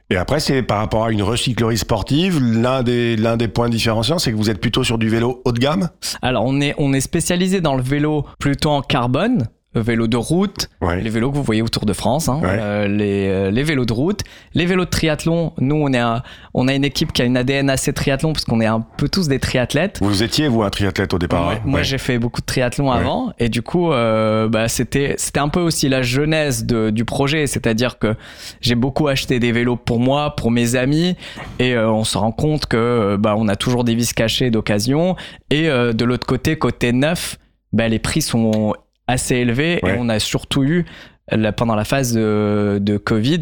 Et 0.10 0.15
après, 0.15 0.39
c'est 0.39 0.62
par 0.62 0.77
rapport 0.80 1.06
à 1.06 1.12
une 1.12 1.24
recyclerie 1.24 1.77
sportive. 1.77 2.39
L'un 2.39 2.83
des, 2.83 3.16
l'un 3.16 3.38
des 3.38 3.48
points 3.48 3.69
différenciants, 3.69 4.19
c'est 4.19 4.31
que 4.31 4.38
vous 4.38 4.50
êtes 4.50 4.59
plutôt 4.59 4.83
sur 4.83 4.98
du 4.98 5.09
vélo 5.09 5.42
haut 5.45 5.51
de 5.51 5.59
gamme? 5.59 5.89
Alors 6.21 6.44
on 6.45 6.62
est, 6.62 6.75
on 6.77 6.94
est 6.94 7.01
spécialisé 7.01 7.62
dans 7.62 7.75
le 7.75 7.81
vélo 7.81 8.25
plutôt 8.38 8.69
en 8.69 8.81
carbone, 8.81 9.48
le 9.75 9.81
vélo 9.81 10.08
de 10.08 10.18
route, 10.18 10.70
Ouais. 10.81 11.02
les 11.02 11.10
vélos 11.10 11.31
que 11.31 11.36
vous 11.38 11.44
voyez 11.44 11.62
autour 11.62 11.86
de 11.86 11.94
France, 11.94 12.30
hein, 12.30 12.40
Ouais. 12.44 12.58
euh, 12.60 12.88
les, 12.88 13.28
euh, 13.28 13.52
les 13.52 13.64
vélos 13.64 13.86
de 13.86 13.94
route, 13.94 14.22
les 14.54 14.66
vélos 14.66 14.86
de 14.86 14.90
triathlon. 14.90 15.54
Nous, 15.58 15.75
on, 15.75 15.92
est 15.94 15.98
un- 16.00 16.22
on 16.54 16.68
a 16.68 16.74
une 16.74 16.84
équipe 16.86 17.12
qui 17.14 17.22
a 17.22 17.25
une 17.25 17.38
ADN 17.38 17.70
assez 17.70 17.92
triathlon 17.94 18.34
parce 18.34 18.46
qu'on 18.46 18.62
est 18.62 18.66
un 18.68 18.81
peu 18.81 19.10
tous 19.10 19.28
des 19.28 19.40
triathlètes. 19.40 20.00
Vous 20.02 20.22
étiez, 20.24 20.48
vous, 20.48 20.64
un 20.64 20.70
triathlète 20.70 21.14
au 21.14 21.20
départ 21.20 21.48
Ouais, 21.48 21.56
hein 21.56 21.62
moi, 21.66 21.81
j'ai 21.84 21.98
fait 21.98 22.20
beaucoup 22.20 22.42
de 22.42 22.46
triathlon 22.46 22.92
avant 22.92 23.34
et 23.40 23.50
du 23.50 23.62
coup, 23.62 23.92
euh, 23.92 24.48
bah, 24.48 24.68
c'était 24.68 25.16
c'était 25.18 25.40
un 25.40 25.50
peu 25.50 25.60
aussi 25.62 25.90
la 25.90 26.02
genèse 26.04 26.66
de, 26.66 26.90
du 26.90 27.06
projet, 27.06 27.48
c'est-à-dire 27.48 27.98
que 27.98 28.16
j'ai 28.62 28.76
beaucoup 28.76 29.08
acheté 29.08 29.40
des 29.40 29.52
vélos 29.52 29.76
pour 29.78 30.00
moi, 30.00 30.36
pour 30.36 30.52
mes 30.52 30.76
amis, 30.76 31.16
et 31.60 31.74
euh, 31.76 31.90
on 31.90 32.04
se 32.04 32.18
rend 32.18 32.31
compte 32.31 32.68
que 32.68 33.16
bah, 33.19 33.36
on 33.38 33.48
a 33.48 33.56
toujours 33.56 33.84
des 33.84 33.96
vis 33.96 34.14
cachées 34.14 34.52
d'occasion, 34.52 35.16
et 35.50 35.64
de 35.68 36.06
l'autre 36.06 36.28
côté, 36.28 36.58
côté 36.58 36.92
neuf, 36.92 37.38
bah, 37.72 37.88
les 37.88 38.00
prix 38.00 38.22
sont 38.22 38.74
assez 39.08 39.44
Ouais. 39.46 39.80
et 39.84 39.96
on 40.00 40.10
a 40.10 40.20
surtout 40.20 40.64
eu 40.64 40.86
là, 41.32 41.52
pendant 41.52 41.76
la 41.76 41.84
phase 41.84 42.14
de, 42.14 42.80
de 42.82 42.98
Covid 42.98 43.40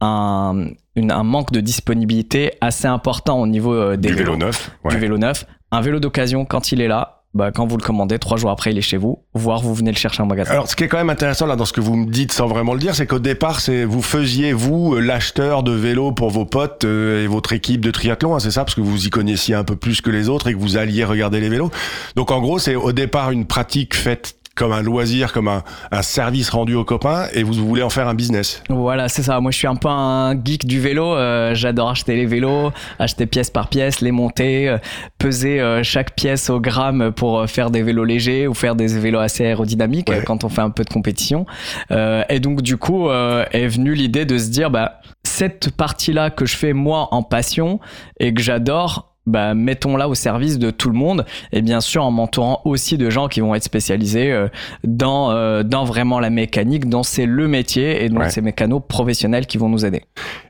un, 0.00 0.66
une- 0.96 1.12
un 1.12 1.22
manque 1.22 1.52
de 1.52 1.60
disponibilité 1.60 2.52
assez 2.60 2.86
important 2.86 3.40
au 3.40 3.46
niveau 3.46 3.74
euh, 3.74 3.96
des 3.96 4.08
Du 4.08 4.14
vélos 4.14 4.32
vélo 4.32 4.46
neuf. 4.46 4.70
ouais. 4.84 4.90
du 4.94 4.98
vélo 5.00 5.18
neuf. 5.18 5.46
Un 5.70 5.80
vélo 5.80 5.98
d'occasion, 6.00 6.44
quand 6.44 6.72
il 6.72 6.80
est 6.80 6.88
là, 6.88 7.22
bah, 7.32 7.50
quand 7.52 7.66
vous 7.66 7.76
le 7.76 7.82
commandez, 7.82 8.18
trois 8.20 8.36
jours 8.36 8.50
après, 8.50 8.70
il 8.70 8.78
est 8.78 8.82
chez 8.82 8.96
vous, 8.96 9.18
voire 9.34 9.60
vous 9.60 9.74
venez 9.74 9.90
le 9.90 9.96
chercher 9.96 10.22
en 10.22 10.26
magasin. 10.26 10.52
Alors, 10.52 10.68
ce 10.68 10.76
qui 10.76 10.84
est 10.84 10.88
quand 10.88 10.98
même 10.98 11.10
intéressant 11.10 11.46
là 11.46 11.56
dans 11.56 11.64
ce 11.64 11.72
que 11.72 11.80
vous 11.80 11.96
me 11.96 12.06
dites 12.10 12.30
sans 12.32 12.46
vraiment 12.46 12.74
le 12.74 12.78
dire, 12.78 12.94
c'est 12.94 13.06
qu'au 13.08 13.18
départ, 13.18 13.58
c'est 13.60 13.84
vous 13.84 14.02
faisiez 14.02 14.52
vous 14.52 14.94
euh, 14.94 15.00
l'acheteur 15.00 15.62
de 15.64 15.72
vélos 15.72 16.12
pour 16.12 16.30
vos 16.30 16.44
potes 16.44 16.84
euh, 16.84 17.24
et 17.24 17.26
votre 17.26 17.52
équipe 17.52 17.80
de 17.80 17.90
triathlon, 17.90 18.34
hein, 18.36 18.38
c'est 18.38 18.52
ça, 18.52 18.62
parce 18.64 18.74
que 18.76 18.80
vous 18.82 19.06
y 19.06 19.10
connaissiez 19.10 19.54
un 19.56 19.64
peu 19.64 19.74
plus 19.74 20.00
que 20.00 20.10
les 20.10 20.28
autres 20.28 20.46
et 20.48 20.52
que 20.54 20.58
vous 20.58 20.76
alliez 20.76 21.02
regarder 21.04 21.40
les 21.40 21.48
vélos. 21.48 21.70
Donc, 22.14 22.30
en 22.30 22.40
gros, 22.40 22.58
c'est 22.60 22.76
au 22.76 22.92
départ 22.92 23.32
une 23.32 23.46
pratique 23.46 23.94
faite 23.96 24.36
comme 24.54 24.72
un 24.72 24.82
loisir, 24.82 25.32
comme 25.32 25.48
un, 25.48 25.62
un 25.90 26.02
service 26.02 26.50
rendu 26.50 26.74
aux 26.74 26.84
copains, 26.84 27.26
et 27.32 27.42
vous 27.42 27.52
voulez 27.54 27.82
en 27.82 27.90
faire 27.90 28.08
un 28.08 28.14
business. 28.14 28.62
Voilà, 28.68 29.08
c'est 29.08 29.22
ça. 29.22 29.40
Moi, 29.40 29.50
je 29.50 29.58
suis 29.58 29.66
un 29.66 29.76
peu 29.76 29.88
un 29.88 30.32
geek 30.42 30.66
du 30.66 30.80
vélo. 30.80 31.14
Euh, 31.14 31.54
J'adore 31.54 31.90
acheter 31.90 32.16
les 32.16 32.26
vélos, 32.26 32.70
acheter 32.98 33.26
pièce 33.26 33.50
par 33.50 33.68
pièce, 33.68 34.00
les 34.00 34.12
monter, 34.12 34.68
euh, 34.68 34.78
peser 35.18 35.60
euh, 35.60 35.82
chaque 35.82 36.14
pièce 36.14 36.50
au 36.50 36.60
gramme 36.60 37.12
pour 37.12 37.38
euh, 37.40 37.46
faire 37.46 37.70
des 37.70 37.82
vélos 37.82 38.04
légers 38.04 38.46
ou 38.46 38.54
faire 38.54 38.74
des 38.76 38.86
vélos 38.98 39.18
assez 39.20 39.44
aérodynamiques 39.44 40.08
Ouais. 40.10 40.22
quand 40.26 40.44
on 40.44 40.48
fait 40.48 40.60
un 40.62 40.70
peu 40.70 40.84
de 40.84 40.90
compétition. 40.90 41.46
Euh, 41.90 42.22
et 42.28 42.40
donc, 42.40 42.62
du 42.62 42.76
coup, 42.76 43.08
euh, 43.08 43.44
est 43.52 43.66
venue 43.68 43.94
l'idée 43.94 44.24
de 44.24 44.38
se 44.38 44.48
dire, 44.50 44.70
bah, 44.70 45.00
cette 45.24 45.70
partie-là 45.76 46.30
que 46.30 46.46
je 46.46 46.56
fais 46.56 46.72
moi 46.72 47.08
en 47.10 47.22
passion 47.22 47.80
et 48.20 48.32
que 48.34 48.42
j'adore, 48.42 49.13
bah, 49.26 49.54
mettons-la 49.54 50.08
au 50.08 50.14
service 50.14 50.58
de 50.58 50.70
tout 50.70 50.88
le 50.90 50.96
monde 50.96 51.24
et 51.52 51.62
bien 51.62 51.80
sûr 51.80 52.04
en 52.04 52.10
m'entourant 52.10 52.60
aussi 52.64 52.98
de 52.98 53.08
gens 53.10 53.28
qui 53.28 53.40
vont 53.40 53.54
être 53.54 53.64
spécialisés 53.64 54.30
euh, 54.32 54.48
dans, 54.84 55.30
euh, 55.30 55.62
dans 55.62 55.84
vraiment 55.84 56.20
la 56.20 56.30
mécanique, 56.30 56.88
dont 56.88 57.02
c'est 57.02 57.26
le 57.26 57.48
métier 57.48 58.04
et 58.04 58.08
donc 58.08 58.20
Ouais. 58.20 58.30
ces 58.30 58.40
mécanos 58.42 58.82
professionnels 58.86 59.46
qui 59.46 59.58
vont 59.58 59.68
nous 59.68 59.84
aider. 59.84 60.02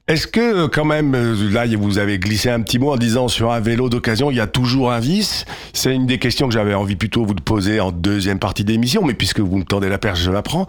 Est-ce 0.06 0.26
que 0.26 0.64
euh, 0.64 0.68
quand 0.68 0.84
même, 0.84 1.12
là, 1.52 1.66
vous 1.78 1.98
avez 1.98 2.18
glissé 2.18 2.50
un 2.50 2.60
petit 2.60 2.78
mot 2.78 2.92
en 2.92 2.96
disant 2.96 3.28
sur 3.28 3.52
un 3.52 3.60
vélo 3.60 3.88
d'occasion, 3.88 4.30
il 4.30 4.36
y 4.36 4.40
a 4.40 4.46
toujours 4.46 4.92
un 4.92 5.00
vice? 5.00 5.44
C'est 5.72 5.94
une 5.94 6.06
des 6.06 6.18
questions 6.18 6.46
que 6.48 6.52
j'avais 6.54 6.74
envie 6.74 6.96
plutôt 6.96 7.24
vous 7.24 7.34
de 7.34 7.40
poser 7.40 7.80
en 7.80 7.90
deuxième 7.92 8.38
partie 8.38 8.64
d'émission, 8.64 9.02
mais 9.04 9.14
puisque 9.14 9.40
vous 9.40 9.56
me 9.56 9.64
tendez 9.64 9.88
la 9.88 9.98
perche, 9.98 10.20
je 10.20 10.30
la 10.30 10.42
prends. 10.42 10.66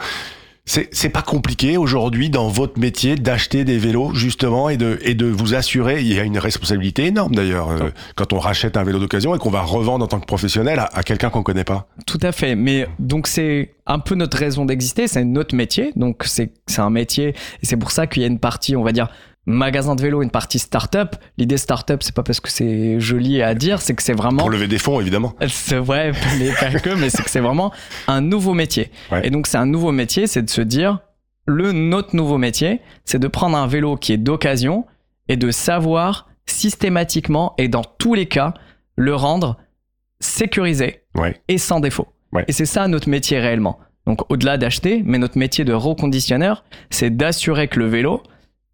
C'est 0.68 0.90
c'est 0.94 1.10
pas 1.10 1.22
compliqué 1.22 1.78
aujourd'hui 1.78 2.32
dans 2.32 2.48
votre 2.48 2.80
métier 2.80 3.16
d'acheter 3.16 3.64
des 3.64 3.78
vélos 3.78 4.16
justement 4.16 4.70
et 4.70 4.78
de 4.78 4.98
et 5.04 5.14
de 5.14 5.28
vous 5.28 5.54
assurer. 5.54 6.02
Il 6.02 6.12
y 6.12 6.20
a 6.20 6.24
une 6.24 6.40
responsabilité 6.40 7.06
énorme 7.06 7.36
d'ailleurs 7.36 7.70
euh, 7.70 7.92
quand 8.16 8.34
on 8.34 8.40
rachète 8.40 8.76
un 8.76 8.84
vélo 8.84 8.98
d'occasion 8.98 9.36
et 9.36 9.38
qu'on 9.38 9.52
va 9.52 9.62
revendre 9.62 10.04
en 10.04 10.08
tant 10.08 10.20
que 10.20 10.26
professionnel 10.26 10.80
à, 10.80 10.90
à 10.94 11.04
quelqu'un 11.04 11.30
qu'on 11.30 11.44
connaît 11.44 11.64
pas. 11.64 11.88
Tout 12.08 12.20
à 12.24 12.32
fait. 12.32 12.56
Mais 12.56 12.88
donc 12.98 13.28
c'est 13.28 13.74
un 13.86 14.00
peu 14.00 14.16
notre 14.16 14.38
raison 14.38 14.66
d'exister, 14.66 15.08
c'est 15.08 15.24
notre 15.24 15.56
métier. 15.56 15.92
Donc 15.96 16.24
c'est 16.26 16.52
c'est 16.66 16.82
un 16.82 16.90
métier 16.90 17.30
et 17.30 17.66
c'est 17.66 17.78
pour 17.78 17.92
ça 17.92 18.08
qu'il 18.08 18.24
y 18.24 18.26
a 18.26 18.28
une 18.28 18.40
partie, 18.40 18.76
on 18.76 18.84
va 18.84 18.92
dire, 18.92 19.10
magasin 19.46 19.96
de 19.96 20.02
vélo, 20.02 20.22
une 20.24 20.32
partie 20.32 20.60
start-up. 20.60 21.16
L'idée 21.38 21.58
start-up, 21.58 22.02
c'est 22.04 22.16
pas 22.16 22.24
parce 22.24 22.40
que 22.40 22.50
c'est 22.50 23.00
joli 23.00 23.42
à 23.42 23.54
dire, 23.54 23.82
c'est 23.82 23.94
que 23.94 24.02
c'est 24.04 24.14
vraiment 24.14 24.40
Pour 24.40 24.50
lever 24.50 24.68
des 24.68 24.80
fonds 24.80 25.00
évidemment. 25.00 25.34
C'est 25.48 25.78
vrai, 25.78 26.12
mais 26.40 26.52
pas 26.54 26.80
que, 26.80 26.90
mais 26.92 27.10
c'est 27.10 27.24
que 27.24 27.30
c'est 27.30 27.40
vraiment 27.40 27.72
un 28.08 28.22
nouveau 28.22 28.54
métier. 28.54 28.92
Ouais. 29.12 29.28
Et 29.28 29.30
donc 29.30 29.48
c'est 29.48 29.58
un 29.58 29.66
nouveau 29.66 29.92
métier, 29.92 30.28
c'est 30.28 30.42
de 30.42 30.50
se 30.50 30.62
dire, 30.62 31.00
le 31.46 31.72
notre 31.72 32.16
nouveau 32.16 32.38
métier, 32.38 32.82
c'est 33.04 33.20
de 33.20 33.28
prendre 33.28 33.58
un 33.58 33.68
vélo 33.68 33.98
qui 33.98 34.14
est 34.14 34.18
d'occasion 34.18 34.86
et 35.28 35.38
de 35.38 35.52
savoir 35.52 36.28
systématiquement 36.48 37.54
et 37.58 37.68
dans 37.68 37.84
tous 37.84 38.14
les 38.16 38.26
cas 38.28 38.54
le 38.96 39.16
rendre 39.16 39.58
sécurisé 40.20 41.02
Ouais. 41.16 41.40
et 41.48 41.58
sans 41.58 41.80
défaut. 41.80 42.08
Ouais. 42.34 42.44
Et 42.48 42.52
c'est 42.52 42.66
ça 42.66 42.88
notre 42.88 43.10
métier 43.10 43.40
réellement. 43.40 43.80
Donc 44.06 44.30
au-delà 44.32 44.58
d'acheter, 44.58 45.02
mais 45.06 45.18
notre 45.18 45.38
métier 45.38 45.64
de 45.66 45.74
reconditionneur, 45.74 46.64
c'est 46.90 47.16
d'assurer 47.16 47.68
que 47.68 47.80
le 47.80 47.88
vélo, 47.88 48.22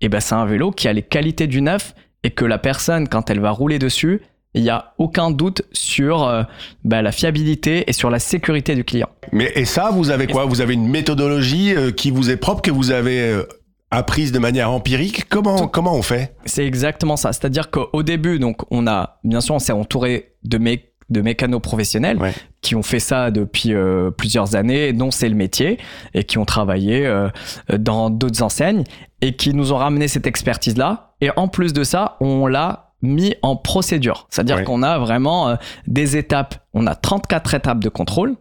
eh 0.01 0.09
ben, 0.09 0.19
c'est 0.19 0.35
un 0.35 0.45
vélo 0.45 0.71
qui 0.71 0.87
a 0.87 0.93
les 0.93 1.03
qualités 1.03 1.47
du 1.47 1.61
neuf 1.61 1.93
et 2.23 2.31
que 2.31 2.45
la 2.45 2.57
personne, 2.57 3.07
quand 3.07 3.29
elle 3.29 3.39
va 3.39 3.51
rouler 3.51 3.79
dessus, 3.79 4.21
il 4.53 4.63
n'y 4.63 4.69
a 4.69 4.93
aucun 4.97 5.31
doute 5.31 5.61
sur 5.71 6.23
euh, 6.27 6.43
bah, 6.83 7.01
la 7.01 7.11
fiabilité 7.11 7.85
et 7.89 7.93
sur 7.93 8.09
la 8.09 8.19
sécurité 8.19 8.75
du 8.75 8.83
client. 8.83 9.07
Mais 9.31 9.51
et 9.55 9.65
ça, 9.65 9.91
vous 9.93 10.09
avez 10.09 10.27
quoi? 10.27 10.45
Vous 10.45 10.59
avez 10.61 10.73
une 10.73 10.87
méthodologie 10.89 11.73
euh, 11.73 11.91
qui 11.91 12.11
vous 12.11 12.29
est 12.29 12.37
propre 12.37 12.61
que 12.61 12.71
vous 12.71 12.91
avez 12.91 13.21
euh, 13.21 13.43
apprise 13.91 14.31
de 14.33 14.39
manière 14.39 14.69
empirique? 14.71 15.29
Comment 15.29 15.67
comment 15.67 15.95
on 15.95 16.01
fait? 16.01 16.35
C'est 16.45 16.65
exactement 16.65 17.15
ça. 17.15 17.31
C'est-à-dire 17.31 17.71
qu'au 17.71 18.03
début, 18.03 18.39
donc, 18.39 18.57
on 18.71 18.87
a, 18.87 19.19
bien 19.23 19.39
sûr, 19.39 19.55
on 19.55 19.59
s'est 19.59 19.71
entouré 19.71 20.33
de, 20.43 20.57
mé- 20.57 20.83
de 21.11 21.21
mécanos 21.21 21.61
professionnels 21.61 22.17
Ouais. 22.17 22.33
qui 22.61 22.75
ont 22.75 22.81
fait 22.83 22.99
ça 22.99 23.29
depuis 23.31 23.73
euh, 23.73 24.09
plusieurs 24.11 24.55
années, 24.55 24.93
dont 24.93 25.11
c'est 25.11 25.29
le 25.29 25.35
métier, 25.35 25.77
et 26.13 26.23
qui 26.23 26.37
ont 26.37 26.45
travaillé 26.45 27.05
euh, 27.05 27.29
dans 27.77 28.09
d'autres 28.09 28.41
enseignes, 28.41 28.83
et 29.21 29.35
qui 29.35 29.53
nous 29.53 29.73
ont 29.73 29.77
ramené 29.77 30.07
cette 30.07 30.25
expertise-là. 30.25 31.13
Et 31.21 31.29
en 31.35 31.47
plus 31.47 31.73
de 31.73 31.83
ça, 31.83 32.17
on 32.21 32.47
l'a 32.47 32.93
mis 33.03 33.35
en 33.41 33.55
procédure. 33.55 34.27
C'est-à-dire 34.29 34.57
Ouais. 34.57 34.63
qu'on 34.63 34.83
a 34.83 34.97
vraiment 34.99 35.49
euh, 35.49 35.55
des 35.87 36.17
étapes, 36.17 36.55
on 36.73 36.87
a 36.87 36.95
34 36.95 37.53
étapes 37.55 37.79
de 37.79 37.89
contrôle 37.89 38.35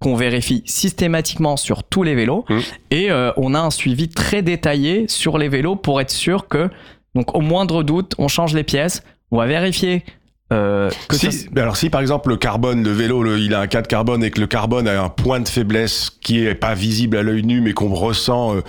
qu'on 0.00 0.14
vérifie 0.14 0.62
systématiquement 0.66 1.56
sur 1.56 1.82
tous 1.84 2.02
les 2.02 2.14
vélos 2.14 2.44
Mmh. 2.48 2.58
et 2.90 3.08
on 3.38 3.54
a 3.54 3.60
un 3.60 3.70
suivi 3.70 4.08
très 4.10 4.42
détaillé 4.42 5.06
sur 5.08 5.38
les 5.38 5.48
vélos 5.48 5.74
pour 5.76 6.02
être 6.02 6.10
sûr 6.10 6.48
que 6.48 6.68
donc 7.14 7.34
au 7.34 7.40
moindre 7.40 7.82
doute 7.82 8.12
on 8.18 8.28
change 8.28 8.52
les 8.54 8.62
pièces 8.62 9.02
On 9.30 9.38
va 9.38 9.46
vérifier 9.46 10.04
euh, 10.52 10.90
que 11.08 11.16
Si, 11.16 11.32
ça- 11.32 11.48
mais 11.52 11.60
alors 11.60 11.76
si 11.76 11.90
par 11.90 12.00
exemple 12.00 12.28
le 12.28 12.36
carbone, 12.36 12.84
le 12.84 12.92
vélo, 12.92 13.22
le- 13.22 13.38
il 13.38 13.52
a 13.54 13.60
un 13.60 13.66
cas 13.66 13.82
de 13.82 13.88
carbone 13.88 14.22
et 14.22 14.30
que 14.30 14.40
le 14.40 14.46
carbone 14.46 14.86
a 14.86 15.02
un 15.02 15.08
point 15.08 15.40
de 15.40 15.48
faiblesse 15.48 16.10
qui 16.22 16.44
est 16.46 16.54
pas 16.54 16.74
visible 16.74 17.16
à 17.16 17.22
l'œil 17.22 17.42
nu 17.42 17.60
mais 17.60 17.72
qu'on 17.72 17.92
ressent 17.92 18.54
euh, 18.54 18.60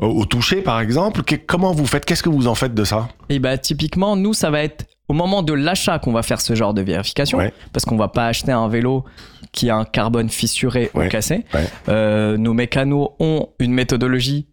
au, 0.00 0.06
au 0.08 0.24
toucher 0.24 0.62
par 0.62 0.80
exemple, 0.80 1.22
que- 1.22 1.36
comment 1.36 1.72
vous 1.72 1.86
faites? 1.86 2.04
Qu'est-ce 2.04 2.22
que 2.24 2.28
vous 2.28 2.48
en 2.48 2.54
faites 2.56 2.74
de 2.74 2.84
ça? 2.84 3.08
Et 3.28 3.38
bah 3.38 3.56
typiquement, 3.58 4.16
nous, 4.16 4.34
ça 4.34 4.50
va 4.50 4.62
être 4.64 4.84
au 5.08 5.14
moment 5.14 5.42
de 5.42 5.52
l'achat 5.52 5.98
qu'on 5.98 6.12
va 6.12 6.22
faire 6.22 6.40
ce 6.40 6.54
genre 6.54 6.74
de 6.74 6.82
vérification, 6.82 7.38
Ouais. 7.38 7.52
parce 7.72 7.84
qu'on 7.84 7.96
va 7.96 8.08
pas 8.08 8.26
acheter 8.26 8.50
un 8.52 8.68
vélo 8.68 9.04
qui 9.52 9.68
a 9.68 9.76
un 9.76 9.84
carbone 9.84 10.28
fissuré 10.30 10.90
Ouais. 10.94 11.06
ou 11.06 11.08
cassé. 11.10 11.44
Ouais. 11.52 11.66
Euh, 11.88 12.36
nos 12.38 12.54
mécanos 12.54 13.10
ont 13.20 13.48
une 13.58 13.72
méthodologie 13.74 14.46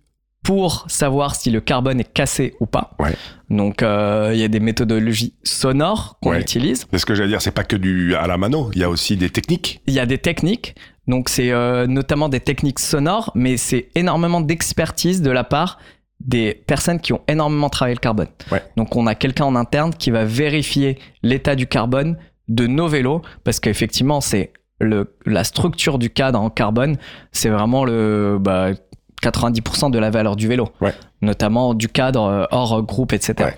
pour 0.49 0.85
savoir 0.89 1.35
si 1.35 1.51
le 1.51 1.61
carbone 1.61 1.99
est 1.99 2.11
cassé 2.11 2.55
ou 2.59 2.65
pas. 2.65 2.95
Ouais. 2.97 3.13
Donc 3.51 3.83
euh, 3.83 4.31
il 4.33 4.39
y 4.39 4.43
a 4.43 4.47
des 4.47 4.59
méthodologies 4.59 5.35
sonores 5.43 6.17
qu'on 6.23 6.31
Ouais. 6.31 6.41
utilise. 6.41 6.87
C'est 6.91 6.97
ce 6.97 7.05
que 7.05 7.13
j'allais 7.13 7.29
dire, 7.29 7.39
c'est 7.39 7.51
pas 7.51 7.63
que 7.63 7.75
du 7.75 8.15
à 8.15 8.25
la 8.25 8.35
mano, 8.37 8.71
il 8.73 8.79
y 8.79 8.83
a 8.83 8.89
aussi 8.89 9.15
des 9.15 9.29
techniques. 9.29 9.79
Il 9.85 9.93
y 9.93 9.99
a 9.99 10.07
des 10.07 10.17
techniques, 10.17 10.73
donc 11.07 11.29
c'est 11.29 11.51
euh, 11.51 11.85
notamment 11.85 12.29
des 12.29 12.39
techniques 12.39 12.79
sonores, 12.79 13.31
mais 13.35 13.57
c'est 13.57 13.89
énormément 13.93 14.41
d'expertise 14.41 15.21
de 15.21 15.29
la 15.29 15.43
part 15.43 15.77
des 16.19 16.55
personnes 16.65 16.99
qui 16.99 17.13
ont 17.13 17.21
énormément 17.27 17.69
travaillé 17.69 17.93
le 17.93 17.99
carbone. 18.01 18.29
Ouais. 18.51 18.63
Donc 18.75 18.95
on 18.95 19.05
a 19.05 19.13
quelqu'un 19.13 19.45
en 19.45 19.55
interne 19.55 19.93
qui 19.93 20.09
va 20.09 20.25
vérifier 20.25 20.97
l'état 21.21 21.55
du 21.55 21.67
carbone 21.67 22.17
de 22.47 22.65
nos 22.65 22.87
vélos, 22.87 23.21
parce 23.43 23.59
qu'effectivement 23.59 24.19
c'est 24.19 24.51
le, 24.81 25.15
la 25.27 25.43
structure 25.43 25.99
du 25.99 26.09
cadre 26.09 26.41
en 26.41 26.49
carbone, 26.49 26.97
c'est 27.31 27.49
vraiment 27.49 27.85
le 27.85 28.37
bah, 28.39 28.69
90% 29.21 29.91
de 29.91 29.99
la 29.99 30.09
valeur 30.09 30.35
du 30.35 30.47
vélo, 30.47 30.69
Ouais. 30.81 30.93
notamment 31.21 31.73
du 31.73 31.87
cadre 31.87 32.23
euh, 32.23 32.45
hors 32.51 32.81
groupe, 32.83 33.13
etc. 33.13 33.33
Ouais. 33.39 33.57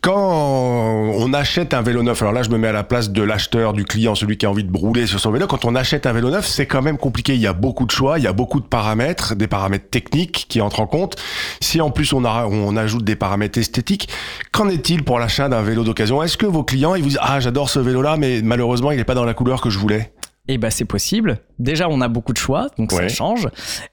Quand 0.00 0.16
on 0.16 1.32
achète 1.32 1.74
un 1.74 1.82
vélo 1.82 2.02
neuf, 2.02 2.22
alors 2.22 2.32
là 2.32 2.42
je 2.42 2.50
me 2.50 2.58
mets 2.58 2.68
à 2.68 2.72
la 2.72 2.84
place 2.84 3.10
de 3.10 3.22
l'acheteur, 3.22 3.72
du 3.72 3.84
client, 3.84 4.14
celui 4.14 4.36
qui 4.36 4.46
a 4.46 4.50
envie 4.50 4.64
de 4.64 4.76
rouler 4.76 5.06
sur 5.06 5.18
son 5.20 5.30
vélo, 5.30 5.46
quand 5.46 5.64
on 5.64 5.74
achète 5.74 6.06
un 6.06 6.12
vélo 6.12 6.30
neuf, 6.30 6.46
c'est 6.46 6.66
quand 6.66 6.82
même 6.82 6.98
compliqué, 6.98 7.34
il 7.34 7.40
y 7.40 7.46
a 7.46 7.52
beaucoup 7.52 7.84
de 7.84 7.90
choix, 7.90 8.18
il 8.18 8.24
y 8.24 8.28
a 8.28 8.32
beaucoup 8.32 8.60
de 8.60 8.66
paramètres, 8.66 9.34
des 9.34 9.48
paramètres 9.48 9.90
techniques 9.90 10.46
qui 10.48 10.60
entrent 10.60 10.80
en 10.80 10.86
compte. 10.86 11.16
Si 11.60 11.80
en 11.80 11.90
plus 11.90 12.12
on, 12.12 12.24
a, 12.24 12.46
on 12.46 12.76
ajoute 12.76 13.04
des 13.04 13.16
paramètres 13.16 13.58
esthétiques, 13.58 14.08
qu'en 14.52 14.68
est-il 14.68 15.04
pour 15.04 15.18
l'achat 15.18 15.48
d'un 15.48 15.62
vélo 15.62 15.82
d'occasion? 15.84 16.22
Est-ce 16.22 16.36
que 16.36 16.46
vos 16.46 16.62
clients 16.62 16.94
ils 16.94 17.02
vous 17.02 17.08
disent 17.10 17.18
ah 17.20 17.40
j'adore 17.40 17.68
ce 17.68 17.78
vélo 17.80 18.00
là 18.02 18.16
mais 18.16 18.40
malheureusement 18.42 18.92
il 18.92 18.98
n'est 18.98 19.04
pas 19.04 19.14
dans 19.14 19.24
la 19.24 19.34
couleur 19.34 19.60
que 19.60 19.70
je 19.70 19.78
voulais 19.78 20.12
Et 20.48 20.58
bah 20.58 20.70
c'est 20.70 20.84
possible. 20.86 21.38
Déjà, 21.58 21.88
on 21.88 22.00
a 22.00 22.08
beaucoup 22.08 22.32
de 22.32 22.38
choix, 22.38 22.68
donc 22.78 22.90
Ouais. 22.92 23.08
ça 23.08 23.14
change. 23.14 23.48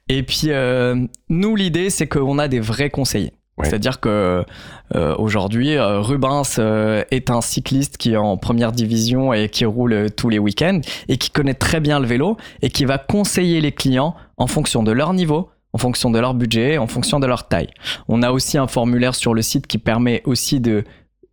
Et 0.08 0.22
puis, 0.22 0.46
euh, 0.46 0.96
nous, 1.28 1.54
l'idée, 1.54 1.90
c'est 1.90 2.06
qu'on 2.06 2.38
a 2.38 2.48
des 2.48 2.60
vrais 2.60 2.90
conseillers. 2.90 3.32
Ouais. 3.58 3.64
C'est-à-dire 3.66 4.00
que 4.00 4.44
euh, 4.94 5.14
aujourd'hui, 5.18 5.76
euh, 5.76 6.00
Rubens 6.00 6.42
euh, 6.58 7.02
est 7.10 7.30
un 7.30 7.40
cycliste 7.40 7.96
qui 7.96 8.12
est 8.12 8.16
en 8.18 8.36
première 8.36 8.70
division 8.72 9.32
et 9.32 9.48
qui 9.48 9.64
roule 9.64 10.10
tous 10.14 10.28
les 10.28 10.38
week-ends 10.38 10.80
et 11.08 11.16
qui 11.16 11.30
connaît 11.30 11.54
très 11.54 11.80
bien 11.80 11.98
le 11.98 12.06
vélo 12.06 12.36
et 12.60 12.68
qui 12.68 12.84
va 12.84 12.98
conseiller 12.98 13.62
les 13.62 13.72
clients 13.72 14.14
en 14.36 14.46
fonction 14.46 14.82
de 14.82 14.92
leur 14.92 15.14
niveau, 15.14 15.48
en 15.72 15.78
fonction 15.78 16.10
de 16.10 16.18
leur 16.18 16.34
budget, 16.34 16.76
en 16.76 16.86
fonction 16.86 17.18
de 17.18 17.26
leur 17.26 17.48
taille. 17.48 17.70
On 18.08 18.22
a 18.22 18.30
aussi 18.30 18.58
un 18.58 18.66
formulaire 18.66 19.14
sur 19.14 19.32
le 19.32 19.40
site 19.40 19.66
qui 19.66 19.78
permet 19.78 20.20
aussi 20.26 20.60
de 20.60 20.84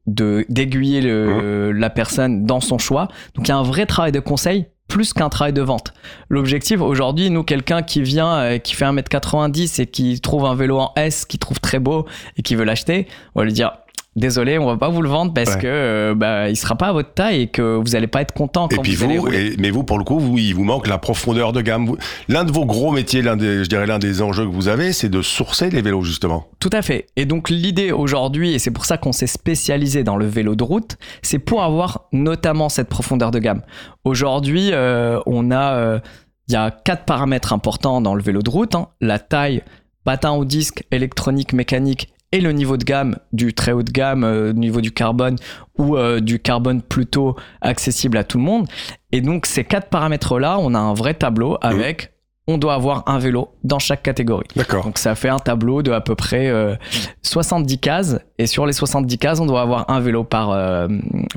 de 0.05 0.45
d'aiguiller 0.49 0.99
le- 1.01 1.71
la 1.71 1.89
personne 1.89 2.45
dans 2.45 2.59
son 2.59 2.77
choix. 2.77 3.07
Donc 3.35 3.47
il 3.47 3.49
y 3.49 3.53
a 3.53 3.57
un 3.57 3.63
vrai 3.63 3.85
travail 3.85 4.11
de 4.13 4.19
conseil 4.19 4.65
plus 4.87 5.13
qu'un 5.13 5.29
travail 5.29 5.53
de 5.53 5.61
vente. 5.61 5.93
L'objectif 6.29 6.81
aujourd'hui, 6.81 7.29
nous, 7.29 7.43
quelqu'un 7.43 7.81
qui 7.81 8.01
vient, 8.01 8.37
euh, 8.37 8.57
qui 8.57 8.75
fait 8.75 8.85
1m90 8.85 9.81
et 9.81 9.85
qui 9.87 10.19
trouve 10.21 10.45
un 10.45 10.55
vélo 10.55 10.79
en 10.79 10.91
S, 10.95 11.25
qui 11.25 11.39
trouve 11.39 11.59
très 11.59 11.79
beau 11.79 12.05
et 12.37 12.41
qui 12.41 12.55
veut 12.55 12.63
l'acheter, 12.65 13.07
on 13.35 13.39
va 13.39 13.45
lui 13.45 13.53
dire 13.53 13.71
désolé, 14.15 14.57
on 14.59 14.65
va 14.67 14.77
pas 14.77 14.89
vous 14.89 15.01
le 15.01 15.09
vendre 15.09 15.33
parce 15.33 15.55
Ouais. 15.55 15.61
que 15.61 15.67
euh, 15.67 16.15
bah, 16.15 16.49
il 16.49 16.55
sera 16.55 16.75
pas 16.75 16.87
à 16.87 16.91
votre 16.93 17.13
taille 17.13 17.41
et 17.41 17.47
que 17.47 17.75
vous 17.77 17.95
allez 17.95 18.07
pas 18.07 18.21
être 18.21 18.33
content 18.33 18.67
Et 18.69 18.75
quand 18.75 18.81
puis 18.81 18.95
vous, 18.95 19.05
allez 19.05 19.17
vous, 19.17 19.23
rouler. 19.25 19.53
et- 19.53 19.57
mais 19.57 19.69
vous 19.71 19.83
pour 19.83 19.97
le 19.97 20.03
coup, 20.03 20.19
vous, 20.19 20.37
il 20.37 20.53
vous 20.53 20.63
manque 20.63 20.87
la 20.87 20.97
profondeur 20.97 21.51
de 21.53 21.61
gamme. 21.61 21.95
L'un 22.29 22.43
de 22.43 22.51
vos 22.51 22.65
gros 22.65 22.91
métiers, 22.91 23.21
l'un 23.21 23.35
des, 23.37 23.63
je 23.63 23.69
dirais 23.69 23.85
l'un 23.87 23.99
des 23.99 24.21
enjeux 24.21 24.45
que 24.45 24.51
vous 24.53 24.67
avez, 24.67 24.93
c'est 24.93 25.09
de 25.09 25.21
sourcer 25.21 25.69
les 25.69 25.81
vélos 25.81 26.03
justement. 26.03 26.47
Tout 26.59 26.69
à 26.73 26.81
fait. 26.81 27.07
Et 27.15 27.25
donc 27.25 27.49
l'idée 27.49 27.91
aujourd'hui, 27.91 28.53
et 28.53 28.59
c'est 28.59 28.71
pour 28.71 28.85
ça 28.85 28.97
qu'on 28.97 29.11
s'est 29.11 29.27
spécialisé 29.27 30.03
dans 30.03 30.17
le 30.17 30.25
vélo 30.27 30.55
de 30.55 30.63
route, 30.63 30.97
c'est 31.21 31.39
pour 31.39 31.63
avoir 31.63 32.05
notamment 32.11 32.69
cette 32.69 32.89
profondeur 32.89 33.31
de 33.31 33.39
gamme. 33.39 33.61
Aujourd'hui, 34.05 34.69
euh, 34.71 35.19
on 35.25 35.51
a, 35.51 35.73
euh, 35.75 35.99
il 36.47 36.53
y 36.53 36.57
a 36.57 36.71
quatre 36.71 37.05
paramètres 37.05 37.53
importants 37.53 38.01
dans 38.01 38.15
le 38.15 38.21
vélo 38.21 38.41
de 38.41 38.49
route 38.49 38.75
hein. 38.75 38.87
la 39.01 39.17
taille, 39.19 39.63
patin 40.03 40.31
au 40.31 40.43
disque, 40.45 40.83
électronique, 40.91 41.53
mécanique 41.53 42.09
et 42.33 42.41
le 42.41 42.51
niveau 42.51 42.75
de 42.75 42.83
gamme 42.83 43.17
du 43.31 43.53
très 43.53 43.71
haut 43.71 43.83
de 43.83 43.91
gamme, 43.91 44.23
euh, 44.25 44.51
niveau 44.51 44.81
du 44.81 44.91
carbone 44.91 45.37
ou 45.77 45.95
euh, 45.95 46.19
du 46.19 46.39
carbone 46.39 46.81
plutôt 46.81 47.35
accessible 47.61 48.17
à 48.17 48.23
tout 48.25 48.37
le 48.39 48.43
monde. 48.43 48.67
Et 49.13 49.21
donc 49.21 49.45
ces 49.45 49.63
quatre 49.63 49.87
paramètres-là, 49.89 50.57
on 50.59 50.73
a 50.73 50.79
un 50.79 50.93
vrai 50.93 51.13
tableau 51.13 51.57
avec 51.61 52.09
on 52.45 52.57
doit 52.57 52.73
avoir 52.73 53.03
un 53.07 53.19
vélo 53.19 53.53
dans 53.63 53.79
chaque 53.79 54.03
catégorie. 54.03 54.47
D'accord. 54.57 54.83
Donc 54.83 54.97
ça 54.97 55.15
fait 55.15 55.29
un 55.29 55.39
tableau 55.39 55.81
de 55.81 55.91
à 55.91 56.01
peu 56.01 56.15
près 56.15 56.47
euh, 56.49 56.75
70 57.21 57.79
cases. 57.79 58.19
Et 58.37 58.47
sur 58.47 58.65
les 58.65 58.73
70 58.73 59.17
cases, 59.17 59.39
on 59.39 59.45
doit 59.45 59.61
avoir 59.61 59.89
un 59.89 59.99
vélo 60.01 60.23
par, 60.25 60.51
euh, 60.51 60.87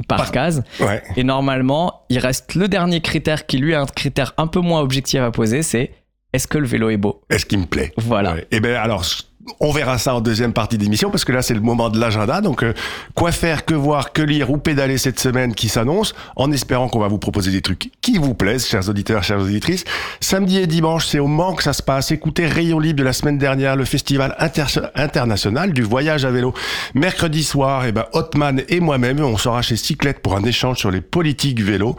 par 0.08 0.18
Par- 0.18 0.32
case. 0.32 0.64
Ouais. 0.80 1.02
Et 1.16 1.22
normalement, 1.22 2.02
il 2.08 2.18
reste 2.18 2.54
le 2.56 2.66
dernier 2.68 3.00
critère 3.02 3.46
qui 3.46 3.58
lui 3.58 3.72
est 3.72 3.76
un 3.76 3.86
critère 3.86 4.34
un 4.36 4.46
peu 4.48 4.58
moins 4.60 4.80
objectif 4.80 5.20
à 5.20 5.30
poser, 5.30 5.62
c'est 5.62 5.92
est-ce 6.32 6.48
que 6.48 6.58
le 6.58 6.66
vélo 6.66 6.90
est 6.90 6.96
beau? 6.96 7.22
Est-ce 7.30 7.46
qu'il 7.46 7.60
me 7.60 7.66
plaît? 7.66 7.92
Voilà. 7.96 8.34
Ouais. 8.34 8.46
Et 8.50 8.58
ben 8.60 8.74
alors, 8.74 9.04
on 9.60 9.72
verra 9.72 9.98
ça 9.98 10.14
en 10.14 10.20
deuxième 10.20 10.52
partie 10.52 10.78
d'émission 10.78 11.10
parce 11.10 11.24
que 11.24 11.32
là 11.32 11.42
c'est 11.42 11.54
le 11.54 11.60
moment 11.60 11.88
de 11.88 11.98
l'agenda. 11.98 12.40
Donc 12.40 12.62
euh, 12.62 12.74
quoi 13.14 13.32
faire, 13.32 13.64
que 13.64 13.74
voir, 13.74 14.12
que 14.12 14.22
lire 14.22 14.50
ou 14.50 14.58
pédaler 14.58 14.98
cette 14.98 15.20
semaine 15.20 15.54
qui 15.54 15.68
s'annonce, 15.68 16.14
en 16.36 16.52
espérant 16.52 16.88
qu'on 16.88 17.00
va 17.00 17.08
vous 17.08 17.18
proposer 17.18 17.50
des 17.50 17.62
trucs 17.62 17.90
qui 18.00 18.18
vous 18.18 18.34
plaisent, 18.34 18.66
chers 18.66 18.88
auditeurs, 18.88 19.22
chères 19.22 19.40
auditrices. 19.40 19.84
Samedi 20.20 20.58
et 20.58 20.66
dimanche, 20.66 21.06
c'est 21.06 21.18
au 21.18 21.26
Mans 21.26 21.54
que 21.54 21.62
ça 21.62 21.72
se 21.72 21.82
passe. 21.82 22.10
Écoutez 22.10 22.46
Rayon 22.46 22.78
Libre 22.78 22.98
de 22.98 23.04
la 23.04 23.12
semaine 23.12 23.38
dernière, 23.38 23.76
le 23.76 23.84
festival 23.84 24.34
inter- 24.38 24.88
international 24.94 25.72
du 25.72 25.82
voyage 25.82 26.24
à 26.24 26.30
vélo. 26.30 26.54
Mercredi 26.94 27.42
soir, 27.44 27.86
et 27.86 27.92
ben 27.92 28.06
Hotman 28.12 28.62
et 28.68 28.80
moi-même, 28.80 29.20
on 29.20 29.36
sera 29.36 29.62
chez 29.62 29.76
Cyclette 29.76 30.20
pour 30.20 30.36
un 30.36 30.44
échange 30.44 30.78
sur 30.78 30.90
les 30.90 31.00
politiques 31.00 31.60
vélo. 31.60 31.96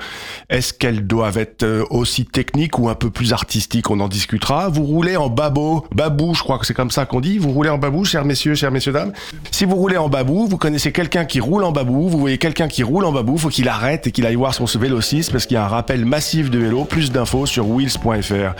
Est-ce 0.49 0.73
qu'elles 0.73 1.05
doivent 1.07 1.37
être 1.37 1.63
euh, 1.63 1.83
aussi 1.89 2.25
techniques 2.25 2.79
ou 2.79 2.89
un 2.89 2.95
peu 2.95 3.09
plus 3.09 3.33
artistiques? 3.33 3.89
On 3.89 3.99
en 3.99 4.07
discutera. 4.07 4.69
Vous 4.69 4.83
roulez 4.83 5.17
en 5.17 5.29
babo, 5.29 5.85
babou, 5.93 6.33
je 6.33 6.43
crois 6.43 6.59
que 6.59 6.65
c'est 6.65 6.73
comme 6.73 6.91
ça 6.91 7.05
qu'on 7.05 7.21
dit. 7.21 7.37
Vous 7.39 7.51
roulez 7.51 7.70
en 7.70 7.77
babou, 7.77 8.06
chers 8.06 8.25
messieurs, 8.25 8.56
chers 8.56 8.72
messieurs 8.72 8.91
dames. 8.91 9.13
Si 9.51 9.65
vous 9.65 9.75
roulez 9.75 9.98
en 9.98 10.10
babou, 10.10 10.48
vous 10.48 10.58
connaissez 10.58 10.91
quelqu'un 10.91 11.25
qui 11.25 11.39
roule 11.39 11.63
en 11.63 11.72
babou. 11.72 12.10
Vous 12.10 12.20
voyez 12.20 12.38
quelqu'un 12.38 12.67
qui 12.67 12.84
roule 12.84 13.06
en 13.06 13.12
babou, 13.12 13.38
faut 13.38 13.50
qu'il 13.50 13.67
arrête 13.70 14.08
et 14.08 14.12
qu'il 14.12 14.25
aille 14.25 14.36
voir 14.36 14.53
son 14.53 14.65
vélo 14.77 15.01
6 15.01 15.29
parce 15.29 15.46
qu'il 15.46 15.56
y 15.56 15.58
a 15.58 15.65
un 15.65 15.67
rappel 15.67 16.06
massif 16.06 16.50
de 16.50 16.60
vélo. 16.60 16.86
Plus 16.86 17.12
d'infos 17.12 17.46
sur 17.46 17.67
wheels.fr. 17.67 18.56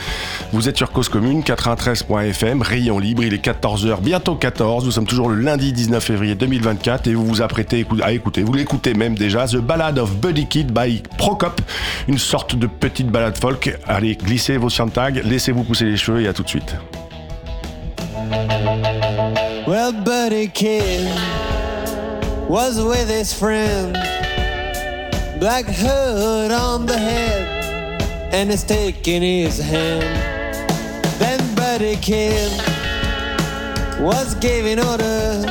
Vous 0.52 0.68
êtes 0.68 0.76
sur 0.76 0.90
Cause 0.92 1.08
Commune 1.08 1.42
93.fm, 1.42 2.62
rayon 2.62 2.98
libre. 2.98 3.22
Il 3.24 3.34
est 3.34 3.44
14h, 3.44 4.00
bientôt 4.00 4.34
14. 4.34 4.84
Nous 4.84 4.90
sommes 4.90 5.06
toujours 5.06 5.28
le 5.28 5.40
lundi 5.40 5.72
19 5.72 6.02
février 6.02 6.34
2024 6.34 7.08
et 7.08 7.14
vous 7.14 7.24
vous 7.24 7.42
apprêtez 7.42 7.86
à 8.02 8.12
écouter. 8.12 8.42
Vous 8.42 8.52
l'écoutez 8.52 8.94
même 8.94 9.14
déjà. 9.14 9.46
The 9.46 9.56
Ballad 9.56 9.98
of 9.98 10.16
Buddy 10.16 10.46
Kid 10.46 10.72
by 10.72 11.02
Procop, 11.16 11.60
une 12.08 12.18
sorte 12.18 12.56
de 12.56 12.66
petite 12.66 13.08
balade 13.08 13.38
folk. 13.38 13.76
Allez, 13.86 14.16
glissez 14.16 14.56
vos 14.56 14.70
tags, 14.70 15.10
laissez-vous 15.10 15.64
pousser 15.64 15.84
les 15.84 15.96
cheveux 15.96 16.22
et 16.22 16.28
à 16.28 16.32
tout 16.32 16.42
de 16.42 16.48
suite. 16.48 16.76
Well, 18.30 19.92
Buddy 19.92 20.48
Kid 20.48 21.06
was 22.48 22.78
with 22.78 23.08
his 23.08 23.32
friend, 23.32 23.92
black 25.40 25.64
hood 25.66 26.50
on 26.50 26.84
the 26.84 26.98
head, 26.98 28.02
and 28.32 28.50
a 28.50 28.56
stick 28.56 29.08
in 29.08 29.22
his 29.22 29.58
hand. 29.58 30.02
Then 31.18 31.54
Buddy 31.54 31.96
Kid 31.96 32.50
was 34.00 34.34
giving 34.36 34.78
orders, 34.78 35.46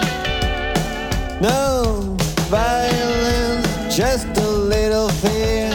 no 1.41 2.15
violence, 2.49 3.95
just 3.95 4.27
a 4.37 4.47
little 4.47 5.09
fear. 5.09 5.69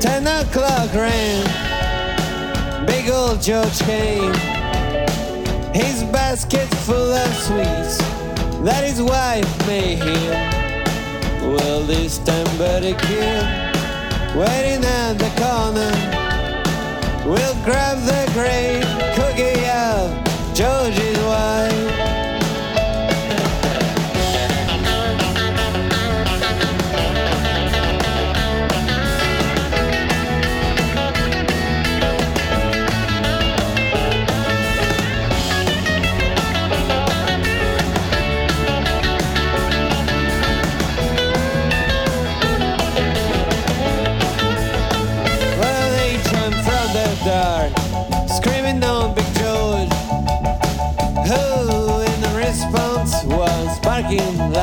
Ten 0.00 0.26
o'clock 0.26 0.94
rang, 0.94 1.44
big 2.86 3.10
old 3.10 3.42
George 3.42 3.78
came. 3.80 4.57
His 5.78 6.02
basket 6.10 6.66
full 6.86 7.12
of 7.12 7.34
sweets 7.34 7.98
that 8.66 8.82
his 8.82 9.00
wife 9.00 9.48
made 9.64 9.98
him. 9.98 11.52
Well, 11.52 11.82
this 11.82 12.18
time, 12.18 12.50
Buddy 12.58 12.94
Kid, 12.94 13.44
waiting 14.34 14.84
at 14.84 15.14
the 15.22 15.30
corner, 15.38 15.92
we'll 17.24 17.54
grab 17.64 17.98
the 18.12 18.24
great 18.34 18.82
cookie 19.14 19.64
of 19.70 20.10
George's 20.52 21.18
wife. 21.22 22.07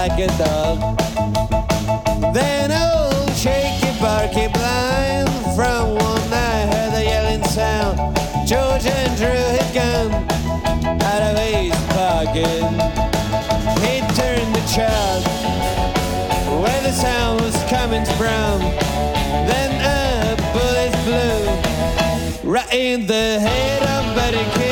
Like 0.07 0.19
a 0.19 0.37
dog. 0.37 0.77
Then 2.33 2.71
old 2.71 3.31
shaky 3.35 3.91
barky 3.99 4.47
blind 4.53 5.29
from 5.55 5.95
one 5.95 6.29
night 6.29 6.65
heard 6.73 6.93
a 6.93 7.03
yelling 7.03 7.43
sound. 7.45 7.97
George 8.47 8.85
Andrew 8.85 9.41
had 9.55 9.69
gun 9.73 10.11
out 11.01 11.21
of 11.29 11.37
his 11.39 11.73
pocket. 11.97 12.65
He 13.81 13.93
turned 14.19 14.51
the 14.53 14.65
child 14.75 15.23
where 16.61 16.81
the 16.83 16.91
sound 16.91 17.41
was 17.41 17.57
coming 17.63 18.05
from. 18.19 18.59
Then 19.49 19.71
a 19.81 20.35
bullet 20.53 20.93
flew 21.05 22.51
right 22.51 22.73
in 22.73 23.07
the 23.07 23.39
head 23.39 23.81
of 23.95 24.15
Buddy 24.15 24.45
Kid, 24.53 24.64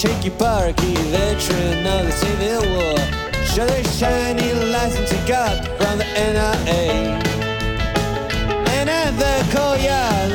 shaky 0.00 0.30
parky 0.30 0.94
veteran 1.12 1.86
of 1.86 2.06
the 2.06 2.12
Civil 2.12 2.62
War. 2.72 2.96
Show 3.44 3.66
their 3.66 3.84
shiny 3.84 4.50
license 4.72 5.10
he 5.10 5.28
got 5.28 5.62
from 5.76 5.98
the 5.98 6.04
NRA. 6.04 7.20
And 8.76 8.88
at 8.88 9.10
the 9.20 9.36
courtyard, 9.54 10.32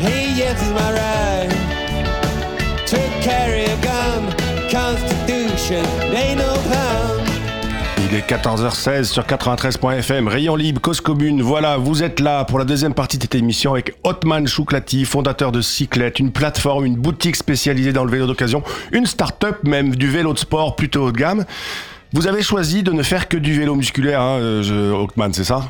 he 0.00 0.36
yes 0.36 0.60
is 0.60 0.70
my 0.72 0.92
right 1.00 1.50
to 2.88 2.98
carry 3.22 3.64
a 3.64 3.76
gun. 3.80 4.30
Constitution, 4.70 5.86
ain't 6.12 6.38
no 6.38 6.54
pound. 6.68 7.11
Il 8.12 8.18
est 8.18 8.30
14h16 8.30 9.04
sur 9.04 9.22
93.fm, 9.22 10.28
Rayon 10.28 10.54
Libre, 10.54 10.82
Cause 10.82 11.00
Commune. 11.00 11.40
Voilà, 11.40 11.78
vous 11.78 12.02
êtes 12.02 12.20
là 12.20 12.44
pour 12.44 12.58
la 12.58 12.66
deuxième 12.66 12.92
partie 12.92 13.16
de 13.16 13.22
cette 13.22 13.34
émission 13.34 13.72
avec 13.72 13.94
Otman 14.04 14.46
Chouklati, 14.46 15.06
fondateur 15.06 15.50
de 15.50 15.62
Cyclette, 15.62 16.18
une 16.18 16.30
plateforme, 16.30 16.84
une 16.84 16.96
boutique 16.96 17.36
spécialisée 17.36 17.94
dans 17.94 18.04
le 18.04 18.10
vélo 18.10 18.26
d'occasion, 18.26 18.62
une 18.92 19.06
start-up 19.06 19.64
même 19.64 19.96
du 19.96 20.10
vélo 20.10 20.34
de 20.34 20.38
sport 20.38 20.76
plutôt 20.76 21.04
haut 21.04 21.10
de 21.10 21.16
gamme. 21.16 21.46
Vous 22.12 22.26
avez 22.26 22.42
choisi 22.42 22.82
de 22.82 22.92
ne 22.92 23.02
faire 23.02 23.28
que 23.28 23.38
du 23.38 23.54
vélo 23.58 23.76
musculaire, 23.76 24.20
hein, 24.20 24.38
euh, 24.40 24.92
Otman, 24.92 25.32
c'est 25.32 25.44
ça? 25.44 25.62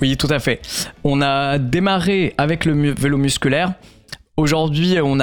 Oui, 0.00 0.16
tout 0.16 0.26
à 0.30 0.40
fait. 0.40 0.60
On 1.04 1.22
a 1.22 1.58
démarré 1.58 2.34
avec 2.38 2.64
le 2.64 2.92
vélo 2.92 3.18
musculaire. 3.18 3.74
Aujourd'hui, 4.36 4.98
on, 5.00 5.18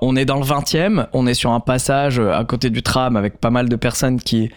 on 0.00 0.16
est 0.16 0.24
dans 0.24 0.38
le 0.38 0.44
20e, 0.44 1.06
on 1.12 1.26
est 1.26 1.34
sur 1.34 1.50
un 1.50 1.58
passage 1.58 2.20
à 2.20 2.44
côté 2.44 2.70
du 2.70 2.82
tram 2.82 3.16
avec 3.16 3.38
pas 3.38 3.50
mal 3.50 3.68
de 3.68 3.74
personnes 3.74 4.20
qui 4.20 4.50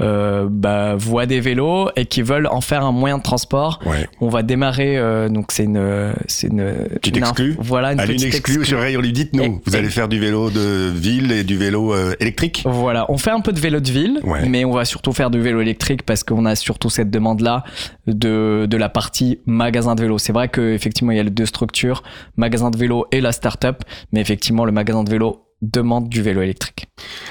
euh, 0.00 0.46
bah, 0.50 0.94
voient 0.96 1.26
des 1.26 1.40
vélos 1.40 1.88
et 1.96 2.04
qui 2.06 2.20
veulent 2.22 2.46
en 2.48 2.60
faire 2.60 2.84
un 2.84 2.92
moyen 2.92 3.18
de 3.18 3.22
transport. 3.22 3.80
Ouais. 3.86 4.06
On 4.20 4.28
va 4.28 4.42
démarrer, 4.42 4.98
euh, 4.98 5.28
donc 5.28 5.52
c'est 5.52 5.64
une, 5.64 6.12
c'est 6.26 6.48
une, 6.48 6.74
Petite 7.00 7.16
une 7.16 7.22
exclue 7.22 7.56
Voilà, 7.58 7.92
une 7.92 8.00
une 8.00 8.06
petite 8.06 8.34
exclue 8.34 8.64
sur 8.64 8.78
Rayon 8.78 9.00
Libre, 9.00 9.14
dites-nous. 9.14 9.42
Et- 9.42 9.60
Vous 9.64 9.74
et- 9.74 9.78
allez 9.78 9.88
faire 9.90 10.08
du 10.08 10.18
vélo 10.20 10.50
de 10.50 10.90
ville 10.94 11.32
et 11.32 11.44
du 11.44 11.56
vélo 11.56 11.94
euh, 11.94 12.14
électrique 12.20 12.62
Voilà, 12.66 13.06
on 13.10 13.16
fait 13.18 13.30
un 13.30 13.40
peu 13.40 13.52
de 13.52 13.60
vélo 13.60 13.80
de 13.80 13.90
ville, 13.90 14.20
Ouais. 14.24 14.46
mais 14.48 14.64
on 14.64 14.72
va 14.72 14.84
surtout 14.84 15.12
faire 15.12 15.30
du 15.30 15.40
vélo 15.40 15.60
électrique 15.60 16.02
parce 16.02 16.24
qu'on 16.24 16.44
a 16.44 16.54
surtout 16.56 16.90
cette 16.90 17.10
demande-là 17.10 17.64
de, 18.06 18.66
de 18.68 18.76
la 18.76 18.88
partie 18.88 19.40
magasin 19.46 19.94
de 19.94 20.02
vélo. 20.02 20.18
C'est 20.18 20.32
vrai 20.32 20.48
qu'effectivement, 20.48 21.12
il 21.12 21.16
y 21.16 21.20
a 21.20 21.24
les 21.24 21.30
deux 21.30 21.46
structures, 21.46 22.02
magasin 22.36 22.70
de 22.70 22.76
vélo 22.76 23.06
et 23.12 23.20
la 23.20 23.32
start-up, 23.32 23.82
mais 24.12 24.20
effectivement, 24.20 24.64
le 24.64 24.72
magasin 24.72 25.04
de 25.04 25.10
vélo 25.10 25.45
demande 25.62 26.08
du 26.08 26.22
vélo 26.22 26.42
électrique. 26.42 26.86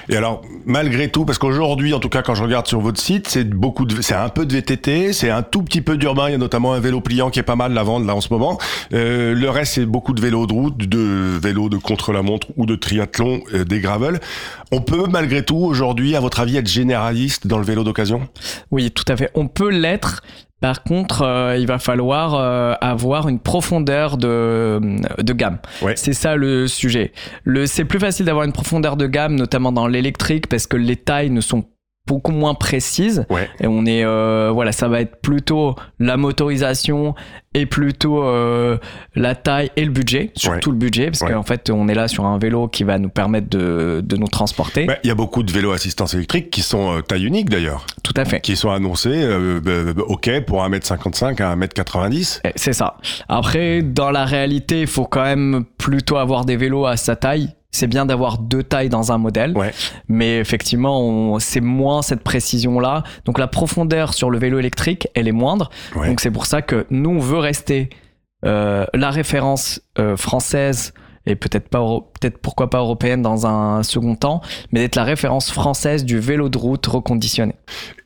Et 0.10 0.16
alors, 0.16 0.42
malgré 0.66 1.10
tout, 1.10 1.26
parce 1.26 1.38
qu'aujourd'hui, 1.38 1.94
en 1.94 2.00
tout 2.00 2.10
cas, 2.10 2.22
quand 2.22 2.36
je 2.36 2.44
regarde 2.44 2.68
sur 2.68 2.80
votre 2.80 3.00
site, 3.00 3.28
c'est 3.28 3.44
beaucoup 3.44 3.86
de, 3.86 4.02
c'est 4.02 4.16
un 4.16 4.30
peu 4.30 4.46
de 4.46 4.54
VTT, 4.54 5.14
c'est 5.14 5.30
un 5.30 5.44
tout 5.44 5.62
petit 5.64 5.82
peu 5.82 5.98
d'urbain. 5.98 6.30
Il 6.30 6.32
y 6.32 6.36
a 6.36 6.40
notamment 6.40 6.74
un 6.74 6.80
vélo 6.80 7.02
pliant 7.02 7.30
qui 7.30 7.40
est 7.40 7.44
pas 7.44 7.56
mal 7.56 7.78
à 7.78 7.84
vendre 7.84 8.06
là 8.06 8.16
en 8.16 8.22
ce 8.22 8.32
moment. 8.32 8.60
Euh, 8.94 9.34
le 9.34 9.50
reste, 9.50 9.74
c'est 9.74 9.86
beaucoup 9.86 10.14
de 10.14 10.22
vélos 10.22 10.48
de 10.48 10.54
route, 10.54 10.78
de 10.78 11.38
vélos 11.42 11.70
de 11.70 11.78
contre-la-montre 11.78 12.48
ou 12.58 12.66
de 12.66 12.76
triathlon, 12.76 13.42
euh, 13.54 13.64
des 13.64 13.80
gravel. 13.80 14.20
On 14.72 14.82
peut, 14.82 15.06
malgré 15.10 15.44
tout, 15.44 15.58
aujourd'hui, 15.58 16.16
à 16.16 16.20
votre 16.20 16.40
avis, 16.40 16.58
être 16.58 16.68
généraliste 16.68 17.48
dans 17.48 17.58
le 17.58 17.66
vélo 17.66 17.84
d'occasion? 17.84 18.28
Oui, 18.72 18.92
tout 18.92 19.06
à 19.08 19.18
fait. 19.18 19.32
On 19.36 19.48
peut 19.48 19.70
l'être. 19.70 20.24
Par 20.62 20.84
contre, 20.84 21.22
euh, 21.22 21.58
il 21.58 21.68
va 21.68 21.80
falloir 21.80 22.34
euh, 22.34 22.74
avoir 22.82 23.28
une 23.28 23.40
profondeur 23.40 24.18
de, 24.18 24.80
de 25.22 25.34
gamme. 25.34 25.58
Ouais. 25.82 25.94
C'est 25.96 26.14
ça 26.14 26.36
le 26.36 26.68
sujet. 26.68 27.12
Le, 27.44 27.68
c'est 27.68 27.86
plus 27.86 28.00
facile 28.00 28.26
d'avoir 28.26 28.46
une 28.46 28.54
profondeur 28.54 28.96
de 28.98 29.06
gamme, 29.06 29.36
notamment 29.36 29.72
dans 29.72 29.88
l'électrique, 29.88 30.48
parce 30.48 30.66
que 30.66 30.78
les 30.78 30.96
tailles 30.96 31.30
ne 31.30 31.42
sont 31.42 31.66
beaucoup 32.08 32.32
moins 32.32 32.54
précises. 32.54 33.26
Ouais. 33.30 33.50
Et 33.60 33.68
on 33.68 33.86
est, 33.86 34.04
euh, 34.06 34.52
voilà, 34.54 34.72
ça 34.72 34.88
va 34.88 35.02
être 35.02 35.22
plutôt 35.22 35.76
la 36.00 36.18
motorisation 36.18 37.16
et 37.54 37.66
plutôt 37.66 38.22
euh, 38.24 38.78
la 39.16 39.34
taille 39.34 39.72
et 39.76 39.86
le 39.86 39.92
budget, 39.92 40.32
surtout 40.36 40.72
le 40.72 40.78
budget, 40.78 41.06
parce 41.08 41.22
Ouais. 41.22 41.32
qu'en 41.32 41.44
fait, 41.44 41.70
on 41.70 41.88
est 41.88 41.94
là 41.96 42.08
sur 42.08 42.26
un 42.26 42.38
vélo 42.38 42.68
qui 42.68 42.84
va 42.84 43.00
nous 43.00 43.10
permettre 43.10 43.50
de, 43.50 44.02
de 44.04 44.18
nous 44.18 44.28
transporter. 44.28 44.86
Bah, 44.86 44.98
Il 45.04 45.08
y 45.08 45.12
a 45.12 45.16
beaucoup 45.16 45.42
de 45.42 45.52
vélos 45.52 45.72
assistance 45.72 46.14
électrique 46.14 46.50
qui 46.52 46.62
sont 46.62 46.98
euh, 46.98 47.02
taille 47.02 47.26
unique 47.26 47.50
d'ailleurs, 47.50 47.86
Tout 48.04 48.14
à 48.18 48.26
fait. 48.26 48.42
qui 48.42 48.56
sont 48.56 48.72
annoncés, 48.72 49.28
ok, 50.08 50.42
pour 50.46 50.64
1m55 50.64 51.42
à 51.42 51.56
1m90. 51.56 52.42
Eh, 52.44 52.52
C'est 52.56 52.74
ça. 52.74 52.98
Après, 53.30 53.82
dans 53.82 54.12
la 54.12 54.26
réalité, 54.26 54.82
il 54.82 54.88
faut 54.88 55.06
quand 55.06 55.24
même 55.24 55.64
plutôt 55.78 56.18
avoir 56.18 56.46
des 56.46 56.58
vélos 56.58 56.86
à 56.86 56.98
sa 56.98 57.16
taille. 57.16 57.50
C'est 57.76 57.88
bien 57.88 58.06
d'avoir 58.06 58.38
deux 58.38 58.64
tailles 58.64 58.90
dans 58.90 59.12
un 59.12 59.18
modèle, 59.18 59.56
Ouais. 59.58 59.74
mais 60.08 60.40
effectivement, 60.40 61.38
c'est 61.40 61.62
moins 61.62 62.02
cette 62.02 62.24
précision-là. 62.24 63.04
Donc 63.26 63.38
la 63.38 63.48
profondeur 63.48 64.14
sur 64.14 64.30
le 64.30 64.38
vélo 64.40 64.60
électrique, 64.60 65.08
elle 65.14 65.28
est 65.28 65.32
moindre. 65.34 65.70
Ouais. 65.96 66.08
Donc 66.08 66.22
c'est 66.22 66.32
pour 66.32 66.46
ça 66.46 66.62
que 66.62 66.86
nous, 66.90 67.10
on 67.12 67.20
veut 67.20 67.40
rester 67.40 67.90
euh, 68.46 68.86
la 68.94 69.10
référence 69.10 69.82
euh, 70.00 70.16
française 70.18 70.94
et 71.26 71.36
peut-être 71.36 71.70
pas 71.70 71.84
peut-être 72.20 72.38
pourquoi 72.38 72.70
pas 72.70 72.80
européenne 72.80 73.22
dans 73.22 73.48
un 73.48 73.84
second 73.84 74.16
temps, 74.16 74.42
mais 74.72 74.82
d'être 74.82 74.96
la 74.96 75.04
référence 75.04 75.52
française 75.52 76.06
du 76.06 76.20
vélo 76.20 76.50
de 76.50 76.58
route 76.58 76.86
reconditionné. 76.86 77.54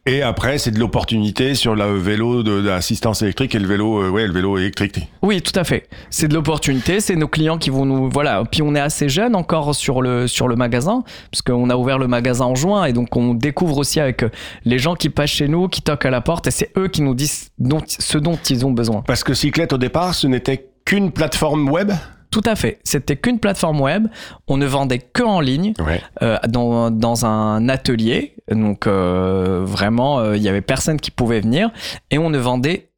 Et 0.06 0.24
après, 0.24 0.58
c'est 0.58 0.72
de 0.72 0.80
l'opportunité 0.80 1.54
sur 1.54 1.76
le 1.76 1.96
vélo 1.96 2.42
d'assistance 2.42 3.22
électrique 3.22 3.54
et 3.54 3.60
le 3.60 3.68
vélo, 3.68 4.02
euh, 4.02 4.10
ouais, 4.10 4.26
le 4.26 4.34
vélo 4.34 4.58
électrique. 4.58 5.08
Oui, 5.22 5.42
tout 5.42 5.58
à 5.60 5.64
fait. 5.64 5.88
C'est 6.10 6.28
de 6.28 6.34
l'opportunité, 6.34 7.00
c'est 7.00 7.16
nos 7.16 7.28
clients 7.28 7.60
qui 7.60 7.70
vont 7.70 7.86
nous 7.86 8.10
voilà. 8.10 8.44
Puis 8.50 8.64
on 8.64 8.74
est 8.74 8.80
assez 8.80 9.08
jeune 9.08 9.36
encore 9.36 9.76
sur 9.76 10.02
le 10.02 10.28
sur 10.28 10.48
le 10.48 10.56
magasin 10.56 11.04
parce 11.32 11.42
qu'on 11.42 11.70
a 11.70 11.76
ouvert 11.76 12.00
le 12.00 12.08
magasin 12.08 12.46
en 12.46 12.56
juin 12.56 12.86
et 12.86 12.94
donc 12.94 13.16
on 13.16 13.36
découvre 13.36 13.78
aussi 13.78 14.00
avec 14.00 14.24
euh, 14.24 14.30
les 14.66 14.80
gens 14.80 14.96
qui 14.96 15.10
passent 15.10 15.30
chez 15.30 15.48
nous, 15.48 15.68
qui 15.68 15.82
toquent 15.82 16.06
à 16.06 16.10
la 16.10 16.22
porte 16.22 16.48
et 16.48 16.52
c'est 16.52 16.72
eux 16.78 16.88
qui 16.88 17.02
nous 17.02 17.14
disent 17.14 17.52
dont, 17.60 17.82
ce 17.86 18.18
dont 18.18 18.40
ils 18.50 18.66
ont 18.66 18.72
besoin. 18.72 19.04
Parce 19.06 19.24
que 19.24 19.34
Cyclette, 19.36 19.74
au 19.74 19.78
départ, 19.78 20.16
ce 20.16 20.26
n'était 20.26 20.70
qu'une 20.86 21.12
plateforme 21.12 21.70
web? 21.70 21.92
Tout 22.32 22.44
à 22.46 22.56
fait. 22.56 22.80
C'était 22.84 23.16
qu'une 23.16 23.40
plateforme 23.40 23.82
web. 23.82 24.08
On 24.48 24.58
ne 24.58 24.66
vendait 24.66 25.00
que 25.00 25.24
en 25.24 25.40
ligne. 25.40 25.74
Ouais. 25.80 26.02
euh, 26.22 26.38
dans, 26.48 26.92
dans 26.92 27.26
un 27.26 27.68
atelier. 27.70 28.36
Donc 28.52 28.88
euh, 28.88 29.62
vraiment, 29.66 30.20
euh, 30.20 30.38
il 30.38 30.44
y 30.44 30.50
avait 30.50 30.62
personne 30.62 31.00
qui 31.00 31.12
pouvait 31.12 31.40
venir 31.40 31.72
et 32.12 32.18
on 32.18 32.30
ne 32.30 32.38
vendait 32.38 32.89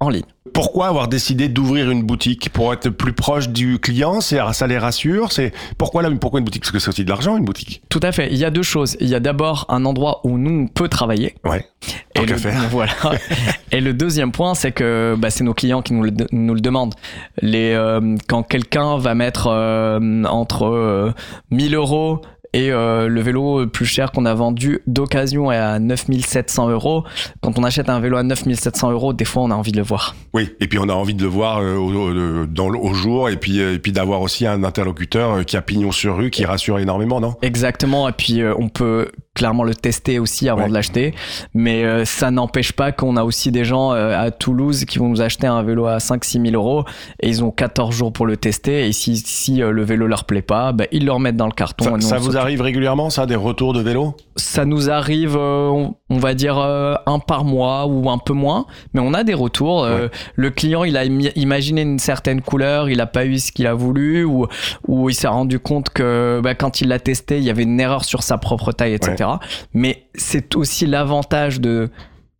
en 0.00 0.10
ligne. 0.10 0.24
Pourquoi 0.54 0.88
avoir 0.88 1.08
décidé 1.08 1.48
d'ouvrir 1.48 1.90
une 1.90 2.02
boutique 2.02 2.50
pour 2.50 2.72
être 2.72 2.88
plus 2.88 3.12
proche 3.12 3.48
du 3.48 3.78
client? 3.78 4.20
C'est 4.20 4.38
ça 4.52 4.66
les 4.66 4.78
rassure? 4.78 5.32
C'est 5.32 5.52
pourquoi 5.76 6.02
là 6.02 6.10
Pourquoi 6.20 6.40
une 6.40 6.44
boutique? 6.44 6.62
Parce 6.62 6.72
que 6.72 6.78
c'est 6.78 6.88
aussi 6.88 7.04
de 7.04 7.10
l'argent 7.10 7.36
une 7.36 7.44
boutique. 7.44 7.82
Tout 7.88 8.00
à 8.02 8.12
fait. 8.12 8.28
Il 8.30 8.38
y 8.38 8.44
a 8.44 8.50
deux 8.50 8.62
choses. 8.62 8.96
Il 9.00 9.08
y 9.08 9.14
a 9.14 9.20
d'abord 9.20 9.66
un 9.68 9.84
endroit 9.84 10.20
où 10.24 10.38
nous 10.38 10.62
on 10.62 10.66
peut 10.66 10.88
travailler. 10.88 11.34
Ouais. 11.44 11.66
Tant 12.14 12.22
Et 12.22 12.26
le, 12.26 12.36
faire. 12.36 12.60
voilà. 12.70 12.92
et 13.72 13.80
le 13.80 13.92
deuxième 13.92 14.32
point, 14.32 14.54
c'est 14.54 14.72
que 14.72 15.16
bah, 15.18 15.30
c'est 15.30 15.44
nos 15.44 15.54
clients 15.54 15.82
qui 15.82 15.94
nous 15.94 16.04
le, 16.04 16.12
nous 16.32 16.54
le 16.54 16.60
demandent. 16.60 16.94
Les, 17.42 17.72
euh, 17.72 18.16
quand 18.28 18.42
quelqu'un 18.42 18.98
va 18.98 19.14
mettre 19.14 19.48
euh, 19.48 20.24
entre 20.24 20.64
euh, 20.64 21.12
1000 21.50 21.74
euros 21.74 22.22
et 22.52 22.70
euh, 22.72 23.08
le 23.08 23.20
vélo 23.20 23.66
plus 23.66 23.86
cher 23.86 24.10
qu'on 24.12 24.24
a 24.24 24.34
vendu 24.34 24.80
d'occasion 24.86 25.52
est 25.52 25.56
à 25.56 25.78
9700 25.78 26.70
euros. 26.70 27.04
Quand 27.40 27.58
on 27.58 27.64
achète 27.64 27.88
un 27.88 28.00
vélo 28.00 28.16
à 28.16 28.22
9700 28.22 28.90
euros, 28.92 29.12
des 29.12 29.24
fois 29.24 29.42
on 29.42 29.50
a 29.50 29.54
envie 29.54 29.72
de 29.72 29.76
le 29.76 29.82
voir. 29.82 30.14
Oui. 30.34 30.50
Et 30.60 30.68
puis 30.68 30.78
on 30.78 30.88
a 30.88 30.92
envie 30.92 31.14
de 31.14 31.22
le 31.22 31.28
voir 31.28 31.58
euh, 31.58 31.76
au, 31.76 31.92
au- 32.10 32.46
dans 32.46 32.68
le- 32.68 32.78
au 32.78 32.94
jour 32.94 33.28
et 33.28 33.36
puis 33.36 33.60
euh, 33.60 33.74
et 33.74 33.78
puis 33.78 33.92
d'avoir 33.92 34.20
aussi 34.22 34.46
un 34.46 34.64
interlocuteur 34.64 35.32
euh, 35.38 35.42
qui 35.42 35.56
a 35.56 35.62
pignon 35.62 35.92
sur 35.92 36.16
rue, 36.16 36.30
qui 36.30 36.44
rassure 36.44 36.78
énormément, 36.78 37.20
non? 37.20 37.34
Exactement, 37.42 38.08
et 38.08 38.12
puis 38.12 38.40
euh, 38.42 38.54
on 38.58 38.68
peut 38.68 39.08
clairement 39.38 39.62
le 39.64 39.74
tester 39.74 40.18
aussi 40.18 40.48
avant 40.48 40.62
Ouais. 40.62 40.68
de 40.68 40.74
l'acheter, 40.74 41.14
mais 41.54 41.84
euh, 41.84 42.04
ça 42.04 42.30
n'empêche 42.30 42.72
pas 42.72 42.92
qu'on 42.92 43.16
a 43.16 43.24
aussi 43.24 43.50
des 43.52 43.64
gens 43.64 43.92
euh, 43.94 44.18
à 44.18 44.30
Toulouse 44.30 44.84
qui 44.84 44.98
vont 44.98 45.08
nous 45.08 45.22
acheter 45.22 45.46
un 45.46 45.62
vélo 45.62 45.86
à 45.86 45.98
5-6 45.98 46.42
000 46.50 46.54
euros 46.54 46.84
et 47.20 47.28
ils 47.28 47.42
ont 47.44 47.50
14 47.50 47.94
jours 47.94 48.12
pour 48.12 48.26
le 48.26 48.36
tester 48.36 48.86
et 48.86 48.92
si, 48.92 49.16
si 49.16 49.62
euh, 49.62 49.70
le 49.70 49.84
vélo 49.84 50.06
leur 50.06 50.24
plaît 50.24 50.42
pas, 50.42 50.72
bah, 50.72 50.84
ils 50.92 51.04
le 51.06 51.12
remettent 51.12 51.36
dans 51.36 51.46
le 51.46 51.52
carton. 51.52 51.84
Ça, 51.84 51.90
et 51.90 51.94
nous, 51.94 52.00
ça 52.00 52.18
vous 52.18 52.36
arrive 52.36 52.60
régulièrement, 52.60 53.10
ça, 53.10 53.26
des 53.26 53.36
retours 53.36 53.72
de 53.72 53.80
vélo? 53.80 54.14
Ça 54.36 54.64
nous 54.64 54.90
arrive, 54.90 55.36
euh, 55.36 55.68
on- 55.68 55.94
on 56.10 56.18
va 56.18 56.34
dire 56.34 56.58
euh, 56.58 56.94
un 57.06 57.18
par 57.18 57.44
mois 57.44 57.86
ou 57.86 58.08
un 58.10 58.18
peu 58.18 58.32
moins, 58.32 58.66
mais 58.94 59.00
on 59.00 59.14
a 59.14 59.24
des 59.24 59.34
retours. 59.34 59.84
Euh, 59.84 60.08
Le 60.36 60.50
client, 60.50 60.84
il 60.84 60.96
a 60.96 61.04
imaginé 61.04 61.82
une 61.82 61.98
certaine 61.98 62.40
couleur, 62.40 62.88
il 62.88 63.00
a 63.00 63.06
pas 63.06 63.26
eu 63.26 63.38
ce 63.38 63.52
qu'il 63.52 63.66
a 63.66 63.74
voulu, 63.74 64.24
ou, 64.24 64.46
ou 64.86 65.10
il 65.10 65.14
s'est 65.14 65.28
rendu 65.28 65.58
compte 65.58 65.90
que 65.90 66.40
bah, 66.42 66.54
quand 66.54 66.80
il 66.80 66.88
l'a 66.88 66.98
testé, 66.98 67.38
il 67.38 67.44
y 67.44 67.50
avait 67.50 67.64
une 67.64 67.80
erreur 67.80 68.04
sur 68.04 68.22
sa 68.22 68.38
propre 68.38 68.72
taille, 68.72 68.94
etc. 68.94 69.28
Mais 69.74 70.04
c'est 70.14 70.56
aussi 70.56 70.86
l'avantage 70.86 71.60
de 71.60 71.90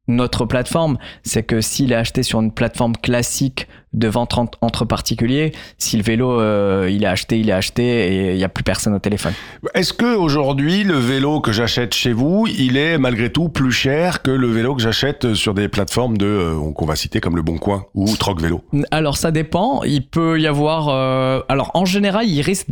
notre 0.09 0.45
plateforme, 0.47 0.99
c'est 1.23 1.43
que 1.43 1.61
s'il 1.61 1.93
est 1.93 1.97
acheté 1.97 2.23
sur 2.23 2.41
une 2.41 2.51
plateforme 2.53 2.97
classique 2.97 3.69
de 3.95 4.07
vente 4.09 4.37
en- 4.37 4.51
entre 4.61 4.85
particuliers, 4.85 5.53
si 5.79 5.97
le 5.97 6.03
vélo 6.03 6.41
euh, 6.41 6.89
il 6.91 7.05
est 7.05 7.07
acheté, 7.07 7.39
il 7.39 7.49
est 7.49 7.53
acheté 7.55 7.83
et 7.83 8.31
il 8.33 8.37
n'y 8.37 8.45
a 8.45 8.49
plus 8.51 8.63
personne 8.65 8.95
au 8.95 8.99
téléphone. 8.99 9.33
Est-ce 9.75 9.93
que 9.95 10.15
aujourd'hui 10.15 10.85
le 10.85 10.95
vélo 10.97 11.41
que 11.41 11.53
j'achète 11.53 11.95
chez 11.95 12.13
vous, 12.13 12.47
il 12.47 12.77
est 12.77 12.99
malgré 12.99 13.31
tout 13.33 13.49
plus 13.49 13.73
cher 13.73 14.21
que 14.23 14.31
le 14.31 14.47
vélo 14.49 14.75
que 14.75 14.83
j'achète 14.83 15.33
sur 15.35 15.55
des 15.55 15.69
plateformes 15.69 16.19
de 16.19 16.27
euh, 16.27 16.73
qu'on 16.75 16.85
va 16.87 16.97
citer 16.97 17.21
comme 17.21 17.37
le 17.37 17.43
Bon 17.43 17.57
Coin 17.59 17.87
ou 17.95 18.15
Troc 18.17 18.41
Vélo? 18.43 18.63
Alors 18.91 19.17
ça 19.17 19.31
dépend. 19.31 19.83
Il 19.85 20.07
peut 20.07 20.39
y 20.41 20.47
avoir. 20.47 20.89
euh, 20.89 21.41
alors 21.49 21.71
en 21.75 21.85
général, 21.87 22.27
il 22.27 22.41
risque 22.43 22.69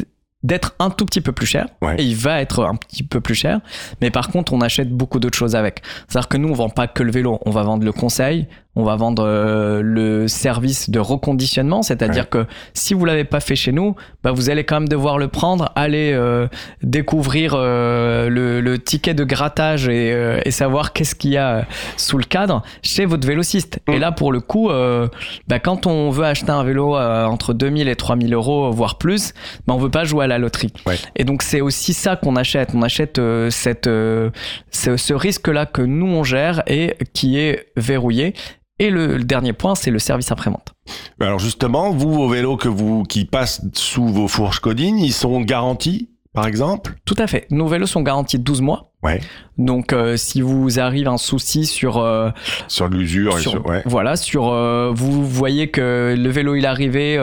d'être 0.46 0.74
un 0.78 0.90
tout 0.90 1.04
petit 1.04 1.20
peu 1.20 1.32
plus 1.32 1.46
cher. 1.46 1.66
Ouais. 1.82 1.96
Et 1.98 2.04
il 2.04 2.16
va 2.16 2.40
être 2.40 2.64
un 2.64 2.76
petit 2.76 3.02
peu 3.02 3.20
plus 3.20 3.34
cher. 3.34 3.60
Mais 4.00 4.10
par 4.10 4.28
contre, 4.28 4.52
on 4.52 4.60
achète 4.60 4.90
beaucoup 4.90 5.18
d'autres 5.18 5.36
choses 5.36 5.56
avec. 5.56 5.82
C'est-à-dire 6.08 6.28
que 6.28 6.36
nous, 6.36 6.48
on 6.48 6.54
vend 6.54 6.68
pas 6.68 6.86
que 6.86 7.02
le 7.02 7.10
vélo. 7.10 7.40
On 7.44 7.50
va 7.50 7.64
vendre 7.64 7.84
le 7.84 7.92
conseil. 7.92 8.46
On 8.76 8.84
va 8.84 8.94
vendre 8.96 9.24
euh, 9.26 9.80
le 9.82 10.28
service 10.28 10.90
de 10.90 10.98
reconditionnement. 11.00 11.82
C'est-à-dire 11.82 12.28
que 12.28 12.46
si 12.74 12.94
vous 12.94 13.04
l'avez 13.04 13.24
pas 13.24 13.40
fait 13.40 13.56
chez 13.56 13.72
nous, 13.72 13.96
bah, 14.22 14.32
vous 14.32 14.50
allez 14.50 14.64
quand 14.64 14.76
même 14.76 14.88
devoir 14.88 15.18
le 15.18 15.28
prendre, 15.28 15.72
aller 15.74 16.12
euh, 16.12 16.46
découvrir 16.82 17.54
euh, 17.54 18.28
le, 18.28 18.60
le 18.60 18.78
ticket 18.78 19.14
de 19.14 19.24
grattage 19.24 19.88
et, 19.88 20.12
euh, 20.12 20.40
et 20.44 20.50
savoir 20.50 20.92
qu'est-ce 20.92 21.14
qu'il 21.14 21.30
y 21.30 21.36
a 21.36 21.66
sous 21.96 22.18
le 22.18 22.24
cadre 22.24 22.62
chez 22.82 23.06
votre 23.06 23.26
vélociste. 23.26 23.80
Et 23.88 23.98
là, 23.98 24.12
pour 24.12 24.30
le 24.32 24.40
coup, 24.40 24.70
euh, 24.70 25.08
bah, 25.48 25.58
quand 25.58 25.86
on 25.86 26.10
veut 26.10 26.24
acheter 26.24 26.50
un 26.50 26.62
vélo 26.64 26.96
euh, 26.96 27.24
entre 27.24 27.54
2000 27.54 27.88
et 27.88 27.96
3000 27.96 28.32
euros, 28.34 28.70
voire 28.70 28.98
plus, 28.98 29.32
bah, 29.66 29.74
on 29.74 29.78
veut 29.78 29.90
pas 29.90 30.04
jouer 30.04 30.24
à 30.24 30.28
la 30.28 30.38
loterie. 30.38 30.72
Ouais. 30.86 30.96
Et 31.16 31.24
donc, 31.24 31.42
c'est 31.42 31.60
aussi 31.60 31.92
ça 31.92 32.16
qu'on 32.16 32.36
achète. 32.36 32.70
On 32.74 32.82
achète 32.82 33.18
euh, 33.18 33.50
cette, 33.50 33.86
euh, 33.86 34.30
ce, 34.70 34.96
ce 34.96 35.14
risque-là 35.14 35.66
que 35.66 35.82
nous, 35.82 36.06
on 36.06 36.24
gère 36.24 36.62
et 36.66 36.96
qui 37.14 37.38
est 37.38 37.66
verrouillé. 37.76 38.34
Et 38.78 38.90
le, 38.90 39.16
le 39.16 39.24
dernier 39.24 39.52
point, 39.52 39.74
c'est 39.74 39.90
le 39.90 39.98
service 39.98 40.30
après-vente. 40.32 40.74
Alors 41.20 41.38
justement, 41.38 41.90
vous 41.90 42.12
vos 42.12 42.28
vélos 42.28 42.56
que 42.56 42.68
vous 42.68 43.02
qui 43.04 43.24
passent 43.24 43.62
sous 43.74 44.06
vos 44.06 44.28
fourches 44.28 44.60
codines, 44.60 44.98
ils 44.98 45.12
sont 45.12 45.40
garantis 45.40 46.10
par 46.34 46.46
exemple? 46.46 46.96
Tout 47.06 47.14
à 47.18 47.26
fait. 47.26 47.46
Nos 47.50 47.66
vélos 47.66 47.86
sont 47.86 48.02
garantis 48.02 48.38
12 48.38 48.60
mois. 48.60 48.92
Ouais. 49.02 49.20
Donc, 49.56 49.94
euh, 49.94 50.18
si 50.18 50.42
vous 50.42 50.78
arrive 50.78 51.08
un 51.08 51.16
souci 51.16 51.64
sur, 51.64 51.96
euh, 51.96 52.28
Sur 52.68 52.88
l'usure 52.88 53.38
sur- 53.38 53.52
sur 53.52 53.66
ouais. 53.66 53.82
voilà, 53.86 54.16
sur 54.16 54.50
euh, 54.52 54.92
vous 54.94 55.24
voyez 55.26 55.70
que 55.70 56.14
le 56.14 56.28
vélo 56.28 56.54
il 56.54 56.64
est 56.64 56.68
arrivé, 56.68 57.16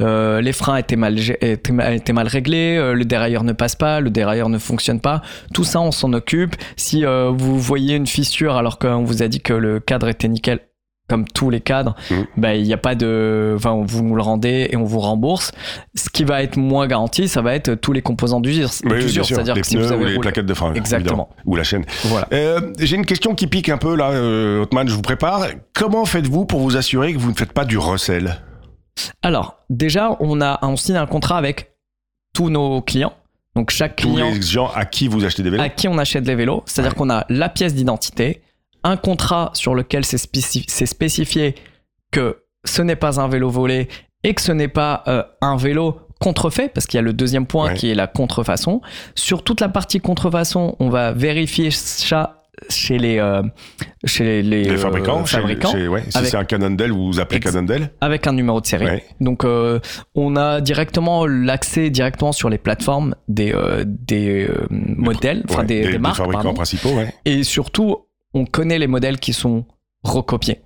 euh, 0.00 0.40
les 0.40 0.52
freins 0.54 0.76
étaient 0.78 0.96
mal, 0.96 1.18
étaient 1.42 1.74
étaient 1.94 2.12
mal 2.14 2.28
réglés, 2.28 2.78
le 2.94 3.04
dérailleur 3.04 3.44
ne 3.44 3.52
passe 3.52 3.76
pas, 3.76 4.00
le 4.00 4.08
dérailleur 4.08 4.48
ne 4.48 4.56
fonctionne 4.58 5.00
pas. 5.00 5.20
Tout 5.52 5.64
ça, 5.64 5.80
on 5.82 5.90
s'en 5.92 6.14
occupe. 6.14 6.56
Si 6.76 7.04
vous 7.04 7.58
voyez 7.60 7.94
une 7.96 8.06
fissure 8.06 8.56
alors 8.56 8.78
qu'on 8.78 9.04
vous 9.04 9.22
a 9.22 9.28
dit 9.28 9.42
que 9.42 9.52
le 9.52 9.80
cadre 9.80 10.08
était 10.08 10.28
nickel. 10.28 10.60
Comme 11.08 11.24
tous 11.28 11.50
les 11.50 11.60
cadres, 11.60 11.94
bah, 12.36 12.56
il 12.56 12.64
n'y 12.64 12.72
a 12.72 12.76
pas 12.78 12.96
de. 12.96 13.54
Enfin, 13.56 13.80
vous 13.86 14.02
nous 14.02 14.16
le 14.16 14.22
rendez 14.22 14.68
et 14.72 14.76
on 14.76 14.82
vous 14.82 14.98
rembourse. 14.98 15.52
Ce 15.94 16.10
qui 16.10 16.24
va 16.24 16.42
être 16.42 16.56
moins 16.56 16.88
garanti, 16.88 17.28
ça 17.28 17.42
va 17.42 17.54
être 17.54 17.74
tous 17.74 17.92
les 17.92 18.02
composants 18.02 18.40
d'usure. 18.40 18.70
Oui. 18.84 19.08
C'est-à-dire 19.08 19.54
que 19.54 19.62
si 19.64 19.76
vous 19.76 19.92
avez 19.92 20.02
ou 20.02 20.06
les 20.08 20.14
roulé- 20.16 20.20
plaquettes 20.20 20.46
de 20.46 20.54
frein, 20.54 20.74
Exactement. 20.74 21.28
évidemment. 21.28 21.28
ou 21.44 21.54
la 21.54 21.62
chaîne. 21.62 21.84
Voilà. 22.06 22.26
Euh, 22.32 22.72
J'ai 22.80 22.96
une 22.96 23.06
question 23.06 23.36
qui 23.36 23.46
pique 23.46 23.68
un 23.68 23.78
peu 23.78 23.94
là, 23.94 24.10
euh, 24.10 24.62
Hotman, 24.62 24.88
je 24.88 24.94
vous 24.94 25.02
prépare. 25.02 25.46
Comment 25.74 26.04
faites-vous 26.06 26.44
pour 26.44 26.58
vous 26.60 26.76
assurer 26.76 27.12
que 27.14 27.18
vous 27.18 27.30
ne 27.30 27.36
faites 27.36 27.52
pas 27.52 27.64
du 27.64 27.78
recel? 27.78 28.38
Alors, 29.22 29.58
déjà, 29.70 30.16
on, 30.20 30.40
a, 30.40 30.58
on 30.62 30.74
signe 30.76 30.96
un 30.96 31.06
contrat 31.06 31.38
avec 31.38 31.72
tous 32.34 32.50
nos 32.50 32.80
clients. 32.82 33.12
Donc, 33.54 33.70
chaque 33.70 33.96
Tous 33.96 34.12
client 34.12 34.30
les 34.32 34.42
gens 34.42 34.70
à 34.74 34.84
qui 34.84 35.06
vous 35.08 35.24
achetez 35.24 35.42
des 35.42 35.50
vélos 35.50 35.62
à 35.62 35.68
qui 35.68 35.86
on 35.88 35.98
achète 35.98 36.26
les 36.26 36.34
vélos. 36.34 36.62
C'est-à-dire 36.66 36.92
Ouais. 36.92 36.98
qu'on 36.98 37.10
a 37.10 37.24
la 37.28 37.48
pièce 37.48 37.74
d'identité, 37.74 38.42
un 38.86 38.96
contrat 38.96 39.50
sur 39.54 39.74
lequel 39.74 40.04
c'est 40.04 40.16
spécif- 40.16 40.64
c'est 40.68 40.86
spécifié 40.86 41.54
que 42.12 42.38
ce 42.64 42.82
n'est 42.82 42.96
pas 42.96 43.20
un 43.20 43.28
vélo 43.28 43.50
volé 43.50 43.88
et 44.24 44.32
que 44.34 44.40
ce 44.40 44.52
n'est 44.52 44.68
pas 44.68 45.02
euh, 45.08 45.22
un 45.40 45.56
vélo 45.56 46.00
contrefait, 46.20 46.68
parce 46.68 46.86
qu'il 46.86 46.96
y 46.96 47.00
a 47.00 47.02
le 47.02 47.12
deuxième 47.12 47.46
point 47.46 47.68
Ouais. 47.68 47.74
qui 47.74 47.90
est 47.90 47.94
la 47.94 48.06
contrefaçon. 48.06 48.80
Sur 49.14 49.42
toute 49.44 49.60
la 49.60 49.68
partie 49.68 50.00
contrefaçon, 50.00 50.74
on 50.78 50.88
va 50.88 51.12
vérifier 51.12 51.70
ça 51.70 52.42
chez 52.70 52.96
les, 52.96 53.18
euh, 53.18 53.42
chez 54.06 54.24
les, 54.42 54.62
Les 54.64 54.70
euh, 54.70 54.76
fabricants, 54.78 55.22
fabricants 55.26 55.72
chez- 55.72 55.88
ouais, 55.88 56.02
si 56.08 56.24
c'est 56.24 56.38
un 56.38 56.44
Cannondale, 56.46 56.90
vous 56.90 57.06
vous 57.12 57.20
appelez 57.20 57.38
Cannondale 57.38 57.90
avec 58.00 58.26
un 58.26 58.32
numéro 58.32 58.62
de 58.62 58.66
série. 58.66 58.86
Ouais. 58.86 59.04
Donc 59.20 59.44
euh, 59.44 59.78
on 60.14 60.36
a 60.36 60.62
directement 60.62 61.26
l'accès 61.26 61.90
directement 61.90 62.32
sur 62.32 62.48
les 62.48 62.56
plateformes 62.56 63.14
des, 63.28 63.52
des 63.84 64.48
modèles, 64.70 65.44
enfin 65.50 65.60
Ouais, 65.60 65.66
des, 65.66 65.90
des 65.92 65.98
marques, 65.98 66.16
fabricants 66.16 66.38
pardon. 66.44 66.54
principaux, 66.54 66.94
et 67.26 67.42
surtout 67.42 68.05
on 68.36 68.44
connaît 68.44 68.78
les 68.78 68.86
modèles 68.86 69.18
qui 69.18 69.32
sont 69.32 69.64
recopiés. 70.02 70.60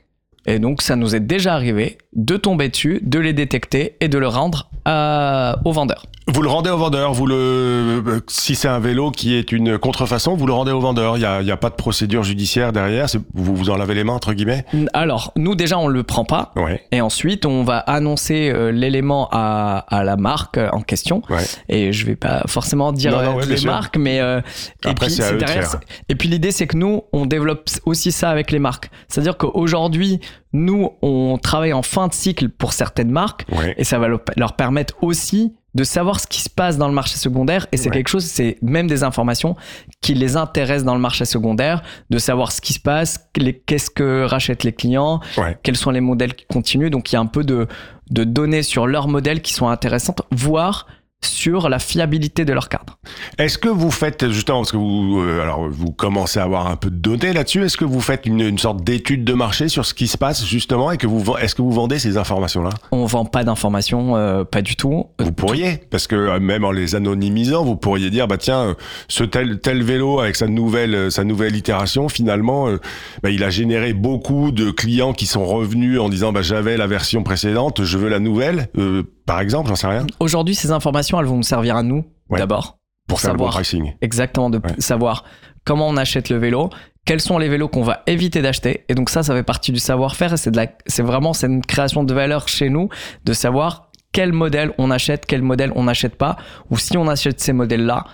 Et 0.51 0.59
donc 0.59 0.83
ça 0.83 0.97
nous 0.97 1.15
est 1.15 1.21
déjà 1.21 1.55
arrivé 1.55 1.99
de 2.15 2.37
tomber 2.37 2.69
dessus, 2.69 2.99
de 3.03 3.19
les 3.21 3.33
détecter 3.33 3.97
et 4.01 4.09
de 4.09 4.19
le 4.19 4.27
rendre 4.27 4.69
à, 4.85 5.59
au 5.65 5.71
vendeur. 5.73 6.07
Vous 6.27 6.43
le 6.43 6.49
rendez 6.49 6.71
au 6.71 6.77
vendeur, 6.77 7.13
vous 7.13 7.27
le, 7.27 7.35
euh, 7.35 8.21
si 8.29 8.55
c'est 8.55 8.69
un 8.69 8.79
vélo 8.79 9.11
qui 9.11 9.35
est 9.35 9.51
une 9.51 9.79
contrefaçon, 9.79 10.37
vous 10.37 10.47
le 10.47 10.53
rendez 10.53 10.71
au 10.71 10.79
vendeur. 10.79 11.17
Il 11.17 11.21
y 11.23 11.25
a, 11.25 11.43
y 11.43 11.51
a 11.51 11.57
pas 11.57 11.71
de 11.71 11.75
procédure 11.75 12.23
judiciaire 12.23 12.73
derrière. 12.73 13.07
Vous 13.35 13.57
vous 13.57 13.71
en 13.71 13.77
lavez 13.77 13.95
les 13.95 14.05
mains 14.05 14.13
entre 14.13 14.33
guillemets? 14.33 14.65
Alors 14.93 15.33
nous 15.37 15.55
déjà 15.57 15.79
on 15.79 15.89
le 15.89 16.03
prend 16.05 16.25
pas 16.25 16.53
Ouais. 16.57 16.83
et 16.93 17.01
ensuite 17.01 17.47
on 17.47 17.65
va 17.65 17.79
annoncer 17.79 18.51
euh, 18.55 18.71
l'élément 18.71 19.29
à, 19.33 19.85
à 19.89 20.05
la 20.05 20.17
marque 20.17 20.59
euh, 20.59 20.69
en 20.73 20.83
question. 20.83 21.23
Ouais. 21.31 21.43
Et 21.69 21.93
je 21.93 22.07
vais 22.07 22.17
pas 22.17 22.43
forcément 22.47 22.93
dire 22.93 23.11
Non, 23.13 23.19
non, 23.19 23.23
euh, 23.23 23.27
ouais, 23.35 23.39
toutes 23.41 23.47
bien 23.47 23.55
les 23.57 23.61
sûr. 23.63 23.71
marques, 23.73 23.97
mais 23.97 24.21
euh, 24.21 24.41
et 24.85 24.89
Après, 24.89 25.07
puis 25.07 25.17
derrière. 25.39 25.81
Et 26.09 26.15
puis 26.15 26.29
l'idée 26.29 26.53
c'est 26.53 26.67
que 26.69 26.77
nous 26.77 27.03
on 27.13 27.27
développe 27.27 27.69
aussi 27.87 28.13
ça 28.13 28.31
avec 28.31 28.51
les 28.53 28.59
marques. 28.61 28.91
C'est-à-dire 29.09 29.37
qu'aujourd'hui 29.37 30.21
nous 30.53 30.91
on 31.03 31.39
travaille 31.39 31.73
en 31.73 31.83
fin 31.83 32.09
de 32.09 32.15
cycle 32.15 32.49
pour 32.49 32.73
certaines 32.73 33.11
marques 33.11 33.45
Ouais. 33.53 33.75
et 33.79 33.85
ça 33.85 33.99
va 33.99 34.09
le- 34.09 34.21
leur 34.37 34.55
permettre 34.57 34.95
aussi 35.03 35.55
de 35.77 35.85
savoir 35.85 36.19
ce 36.19 36.27
qui 36.27 36.41
se 36.41 36.51
passe 36.51 36.79
dans 36.79 36.89
le 36.89 36.95
marché 36.95 37.17
secondaire 37.17 37.69
et 37.71 37.77
c'est 37.77 37.91
Ouais. 37.91 37.95
quelque 37.95 38.09
chose 38.09 38.25
c'est 38.25 38.59
même 38.61 38.89
des 38.89 39.05
informations 39.05 39.55
qui 40.01 40.15
les 40.15 40.37
intéressent 40.37 40.85
dans 40.85 40.95
le 40.97 41.01
marché 41.01 41.25
secondaire 41.25 41.83
de 42.11 42.19
savoir 42.19 42.51
ce 42.51 42.61
qui 42.61 42.73
se 42.73 42.81
passe 42.81 43.29
qu'est-ce 43.67 43.91
que 43.91 44.25
rachètent 44.25 44.65
les 44.65 44.73
clients 44.73 45.21
Ouais. 45.39 45.57
quels 45.63 45.77
sont 45.77 45.91
les 45.93 46.01
modèles 46.01 46.35
qui 46.35 46.45
continuent 46.47 46.91
donc 46.91 47.13
il 47.13 47.15
y 47.15 47.19
a 47.19 47.21
un 47.21 47.27
peu 47.27 47.45
de, 47.45 47.69
de 48.11 48.25
données 48.25 48.65
sur 48.65 48.89
leurs 48.89 49.07
modèles 49.07 49.43
qui 49.43 49.53
sont 49.53 49.69
intéressantes 49.69 50.23
voire 50.33 50.89
sur 51.25 51.69
la 51.69 51.79
fiabilité 51.79 52.45
de 52.45 52.53
leur 52.53 52.69
cadre. 52.69 52.99
Est-ce 53.39 53.59
que 53.59 53.69
vous 53.69 53.91
faites 53.91 54.31
justement 54.31 54.59
parce 54.59 54.73
que 54.73 54.77
vous 54.77 55.21
euh, 55.21 55.43
alors 55.43 55.69
vous 55.69 55.93
commencez 55.93 56.39
à 56.39 56.45
avoir 56.45 56.67
un 56.67 56.77
peu 56.77 56.91
de 56.91 56.97
données 56.97 57.33
là-dessus 57.33 57.65
Est-ce 57.65 57.77
que 57.77 57.85
vous 57.85 58.01
faites 58.01 58.27
une, 58.27 58.41
une 58.41 58.59
sorte 58.59 58.83
d'étude 58.83 59.25
de 59.25 59.33
marché 59.35 59.69
sur 59.69 59.85
ce 59.85 59.95
qui 59.95 60.09
se 60.09 60.17
passe 60.17 60.45
justement 60.47 60.91
et 60.93 60.97
que 60.97 61.07
vous 61.07 61.37
est-ce 61.37 61.55
que 61.55 61.63
vous 61.63 61.73
vendez 61.73 61.99
ces 61.99 62.17
informations 62.17 62.63
là 62.63 62.71
on 62.93 63.05
vend 63.05 63.25
pas 63.25 63.45
d'informations 63.45 64.17
euh, 64.17 64.45
pas 64.45 64.63
du 64.63 64.77
tout. 64.77 65.07
Vous 65.19 65.33
pourriez 65.33 65.81
parce 65.91 66.07
que 66.07 66.17
euh, 66.17 66.41
même 66.41 66.65
en 66.65 66.71
les 66.71 66.95
anonymisant, 66.95 67.65
vous 67.65 67.77
pourriez 67.77 68.11
dire 68.11 68.27
bah 68.27 68.39
tiens 68.39 68.61
euh, 68.61 68.75
ce 69.09 69.25
tel 69.25 69.61
tel 69.61 69.83
vélo 69.83 70.21
avec 70.21 70.37
sa 70.37 70.47
nouvelle 70.47 70.95
euh, 70.95 71.11
sa 71.11 71.25
nouvelle 71.25 71.57
itération 71.57 72.09
finalement 72.09 72.69
euh, 72.69 72.79
bah, 73.23 73.31
il 73.31 73.45
a 73.45 73.51
généré 73.51 73.93
beaucoup 73.93 74.53
de 74.53 74.71
clients 74.71 75.13
qui 75.13 75.27
sont 75.27 75.45
revenus 75.45 76.01
en 76.01 76.09
disant 76.09 76.33
bah 76.33 76.43
j'avais 76.43 76.77
la 76.77 76.87
version 76.87 77.23
précédente, 77.23 77.85
je 77.85 77.99
veux 77.99 78.09
la 78.09 78.21
nouvelle 78.21 78.69
euh, 78.79 79.03
par 79.31 79.41
exemple, 79.41 79.69
j'en 79.69 79.77
sais 79.77 79.87
rien 79.87 80.07
aujourd'hui 80.19 80.55
ces 80.55 80.71
informations 80.73 81.19
elles 81.21 81.27
vont 81.27 81.37
nous 81.37 81.43
servir 81.43 81.77
à 81.77 81.83
nous 81.83 82.05
Ouais. 82.29 82.39
d'abord 82.39 82.79
pour 83.09 83.19
le 83.19 83.23
bon 83.27 83.31
savoir 83.33 83.51
pricing. 83.55 83.95
exactement 84.01 84.51
de 84.51 84.59
Ouais. 84.59 84.75
savoir 84.79 85.25
comment 85.65 85.87
on 85.89 85.97
achète 85.97 86.29
le 86.31 86.37
vélo, 86.39 86.71
quels 87.07 87.21
sont 87.21 87.39
les 87.39 87.49
vélos 87.49 87.69
qu'on 87.69 87.83
va 87.83 88.03
éviter 88.07 88.41
d'acheter. 88.43 88.85
Et 88.89 88.95
donc 88.95 89.11
ça, 89.11 89.23
ça 89.23 89.35
fait 89.35 89.43
partie 89.43 89.73
du 89.73 89.79
savoir-faire 89.81 90.39
c'est 90.39 90.51
de 90.51 90.57
la, 90.57 90.67
c'est 90.87 91.03
vraiment 91.03 91.33
c'est 91.33 91.47
une 91.49 91.65
création 91.65 92.03
de 92.05 92.15
valeur 92.15 92.49
chez 92.49 92.71
nous 92.71 92.89
de 93.25 93.33
savoir 93.33 93.91
quel 94.13 94.33
modèle 94.33 94.73
on 94.79 94.91
achète, 94.91 95.27
quel 95.27 95.43
modèle 95.43 95.73
on 95.77 95.85
n'achète 95.85 96.17
pas, 96.17 96.37
ou 96.71 96.77
si 96.79 96.97
on 96.99 97.07
achète 97.09 97.39
ces 97.41 97.53
modèles-là, 97.53 98.05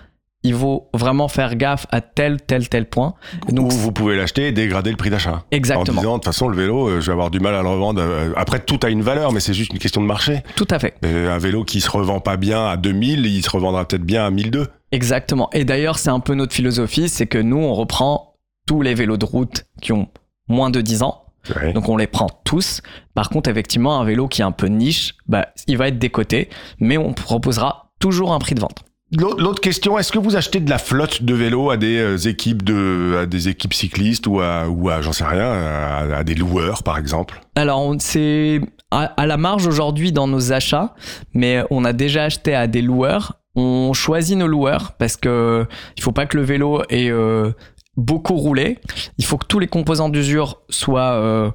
il 0.49 0.55
faut 0.55 0.89
vraiment 0.95 1.29
faire 1.29 1.57
gaffe 1.57 1.87
à 1.91 2.01
tel, 2.01 2.41
tel, 2.41 2.69
tel 2.69 2.87
point. 2.89 3.15
Donc, 3.51 3.73
Ou 3.73 3.75
vous 3.77 3.93
pouvez 3.93 4.17
l'acheter 4.17 4.49
et 4.49 4.53
dégrader 4.53 4.91
le 4.91 4.97
prix 4.97 5.11
d'achat. 5.11 5.45
Exactement. 5.51 5.99
En 5.99 6.01
disant, 6.03 6.13
de 6.13 6.17
toute 6.19 6.25
façon, 6.27 6.49
le 6.49 6.57
vélo, 6.57 6.89
euh, 6.89 7.01
je 7.01 7.07
vais 7.07 7.13
avoir 7.13 7.31
du 7.31 7.41
mal 7.41 7.55
à 7.55 7.63
le 7.63 7.69
revendre. 7.69 8.01
euh, 8.03 8.33
Après, 8.37 8.61
tout 8.61 8.79
a 8.83 8.89
une 8.89 9.03
valeur, 9.03 9.33
mais 9.33 9.41
c'est 9.41 9.55
juste 9.55 9.73
une 9.73 9.79
question 9.79 10.01
de 10.01 10.07
marché. 10.07 10.43
tout 10.57 10.69
à 10.71 10.79
fait. 10.79 10.95
Euh, 11.05 11.35
Un 11.35 11.39
vélo 11.39 11.65
qui 11.65 11.81
se 11.81 11.91
revend 11.91 12.21
pas 12.21 12.37
bien 12.37 12.67
à 12.67 12.77
2000, 12.77 13.27
il 13.27 13.43
se 13.45 13.51
revendra 13.51 13.87
peut-être 13.87 14.05
bien 14.05 14.25
à 14.25 14.31
1002. 14.31 14.69
Exactement. 14.93 15.51
Et 15.53 15.65
d'ailleurs, 15.65 15.99
c'est 15.99 16.11
un 16.11 16.21
peu 16.21 16.35
notre 16.35 16.55
philosophie, 16.55 17.09
c'est 17.09 17.27
que 17.27 17.39
nous, 17.39 17.59
on 17.59 17.75
reprend 17.75 18.35
tous 18.67 18.83
les 18.83 18.95
vélos 18.95 19.17
de 19.17 19.25
route 19.25 19.65
qui 19.83 19.93
ont 19.93 20.09
moins 20.49 20.71
de 20.71 20.81
10 20.81 21.03
ans. 21.03 21.23
Ouais. 21.55 21.73
Donc 21.73 21.89
on 21.89 21.97
les 21.97 22.07
prend 22.09 22.29
tous. 22.45 22.81
Par 23.15 23.29
contre, 23.31 23.49
effectivement, 23.49 24.01
un 24.01 24.05
vélo 24.05 24.27
qui 24.27 24.41
est 24.43 24.45
un 24.45 24.51
peu 24.53 24.67
niche, 24.67 25.15
bah, 25.29 25.49
il 25.69 25.77
va 25.79 25.89
être 25.89 25.99
décoté, 25.99 26.49
mais 26.81 26.99
on 26.99 27.13
proposera 27.13 27.93
toujours 28.01 28.33
un 28.33 28.39
prix 28.41 28.55
de 28.57 28.61
vente. 28.61 28.85
L'autre 29.13 29.61
question, 29.61 29.99
est-ce 29.99 30.11
que 30.11 30.19
vous 30.19 30.35
achetez 30.35 30.59
de 30.59 30.69
la 30.69 30.79
flotte 30.79 31.23
de 31.23 31.33
vélos 31.33 31.71
à 31.71 31.77
des 31.77 31.97
euh, 31.99 32.17
équipes 32.17 32.65
de, 32.65 33.19
à 33.23 33.27
des 33.27 33.49
équipes 33.49 33.73
cyclistes 33.73 34.27
ou 34.27 34.41
à, 34.41 34.69
ou 34.69 34.91
à 34.91 35.01
j'en 35.01 35.13
sais 35.13 35.25
rien, 35.25 35.49
à, 35.49 36.25
des 36.25 36.35
loueurs 36.35 36.83
par 36.83 36.99
exemple? 36.99 37.41
Alors, 37.55 37.95
c'est 38.01 38.61
à, 38.91 39.05
à 39.05 39.27
la 39.27 39.37
marge 39.37 39.67
aujourd'hui 39.69 40.11
dans 40.11 40.27
nos 40.27 40.53
achats, 40.53 40.95
mais 41.35 41.63
on 41.71 41.85
a 41.85 41.93
déjà 41.93 42.25
acheté 42.25 42.55
à 42.55 42.67
des 42.67 42.83
loueurs. 42.83 43.41
On 43.55 43.93
choisit 43.93 44.37
nos 44.37 44.49
loueurs 44.49 44.93
parce 44.99 45.17
que 45.17 45.67
il 45.97 46.03
faut 46.03 46.13
pas 46.13 46.27
que 46.27 46.37
le 46.37 46.43
vélo 46.43 46.83
ait 46.91 47.09
euh, 47.09 47.53
beaucoup 47.97 48.35
roulé. 48.35 48.79
Il 49.19 49.25
faut 49.25 49.39
que 49.39 49.47
tous 49.47 49.61
les 49.61 49.69
composants 49.69 50.09
d'usure 50.09 50.63
soient 50.69 51.13
euh, 51.13 51.51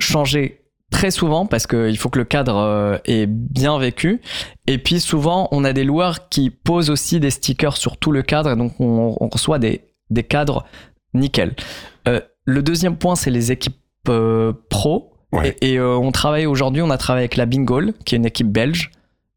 changés 0.00 0.65
très 0.90 1.10
souvent 1.10 1.46
parce 1.46 1.66
qu'il 1.66 1.96
faut 1.98 2.08
que 2.08 2.18
le 2.18 2.24
cadre 2.24 2.56
euh, 2.56 2.98
ait 3.04 3.26
bien 3.26 3.78
vécu. 3.78 4.20
Et 4.66 4.78
puis 4.78 5.00
souvent, 5.00 5.48
on 5.50 5.64
a 5.64 5.72
des 5.72 5.84
loueurs 5.84 6.28
qui 6.28 6.50
posent 6.50 6.90
aussi 6.90 7.20
des 7.20 7.30
stickers 7.30 7.76
sur 7.76 7.96
tout 7.96 8.12
le 8.12 8.22
cadre 8.22 8.50
et 8.50 8.56
donc 8.56 8.80
on, 8.80 9.16
on 9.20 9.28
reçoit 9.28 9.58
des, 9.58 9.82
des 10.10 10.22
cadres 10.22 10.64
nickel. 11.14 11.54
Euh, 12.08 12.20
le 12.44 12.62
deuxième 12.62 12.96
point, 12.96 13.16
c'est 13.16 13.30
les 13.30 13.52
équipes 13.52 13.76
euh, 14.08 14.52
pro. 14.70 15.12
Ouais. 15.32 15.56
Et, 15.60 15.72
et, 15.72 15.78
euh, 15.78 15.96
on 15.96 16.12
travaille 16.12 16.46
aujourd'hui, 16.46 16.82
on 16.82 16.90
a 16.90 16.98
travaillé 16.98 17.24
avec 17.24 17.36
la 17.36 17.46
Bingol, 17.46 17.92
qui 18.04 18.14
est 18.14 18.18
une 18.18 18.26
équipe 18.26 18.50
belge, 18.50 18.92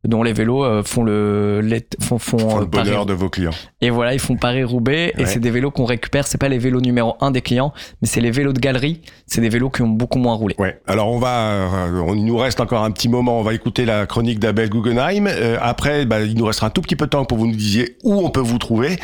dont 0.08 0.24
les 0.24 0.32
vélos 0.34 0.64
euh, 0.64 0.82
font 0.84 1.04
le 1.04 1.60
les- 1.62 1.86
font, 2.02 2.18
font, 2.20 2.38
Pour 2.38 2.58
euh, 2.58 2.60
le 2.62 2.66
bonheur 2.66 3.06
de 3.06 3.14
vos 3.14 3.30
clients. 3.30 3.52
et 3.82 3.90
voilà, 3.90 4.14
ils 4.14 4.20
font 4.20 4.38
Paris-Roubaix 4.38 5.14
et 5.18 5.26
c'est 5.26 5.40
des 5.40 5.52
vélos 5.52 5.72
qu'on 5.72 5.84
récupère. 5.86 6.26
C'est 6.26 6.38
pas 6.38 6.48
les 6.48 6.58
vélos 6.58 6.80
numéro 6.82 7.16
un 7.20 7.32
des 7.32 7.42
clients, 7.42 7.74
mais 8.02 8.08
c'est 8.08 8.22
les 8.22 8.32
vélos 8.32 8.54
de 8.54 8.60
galerie. 8.60 9.02
C'est 9.28 9.42
des 9.42 9.50
vélos 9.50 9.70
qui 9.70 9.82
ont 9.82 9.90
beaucoup 9.90 10.18
moins 10.20 10.36
roulé. 10.36 10.56
Ouais. 10.58 10.80
Alors 10.88 11.12
on 11.12 11.20
va, 11.20 11.40
euh, 11.52 12.02
on, 12.06 12.16
il 12.16 12.24
nous 12.26 12.38
reste 12.38 12.62
encore 12.62 12.84
un 12.84 12.92
petit 12.92 13.10
moment. 13.10 13.40
On 13.40 13.44
va 13.44 13.54
écouter 13.54 13.84
la 13.86 14.06
chronique 14.06 14.40
d'Abel 14.40 14.70
Guggenheim. 14.70 15.28
Euh, 15.28 15.58
après, 15.62 16.06
bah, 16.06 16.22
il 16.22 16.38
nous 16.38 16.46
restera 16.46 16.68
un 16.68 16.72
tout 16.72 16.82
petit 16.82 16.96
peu 16.96 17.06
de 17.06 17.10
temps 17.10 17.26
pour 17.26 17.38
vous 17.38 17.48
nous 17.48 17.56
disiez 17.56 17.98
où 18.04 18.14
on 18.26 18.30
peut 18.30 18.40
vous 18.40 18.58
trouver. 18.58 18.98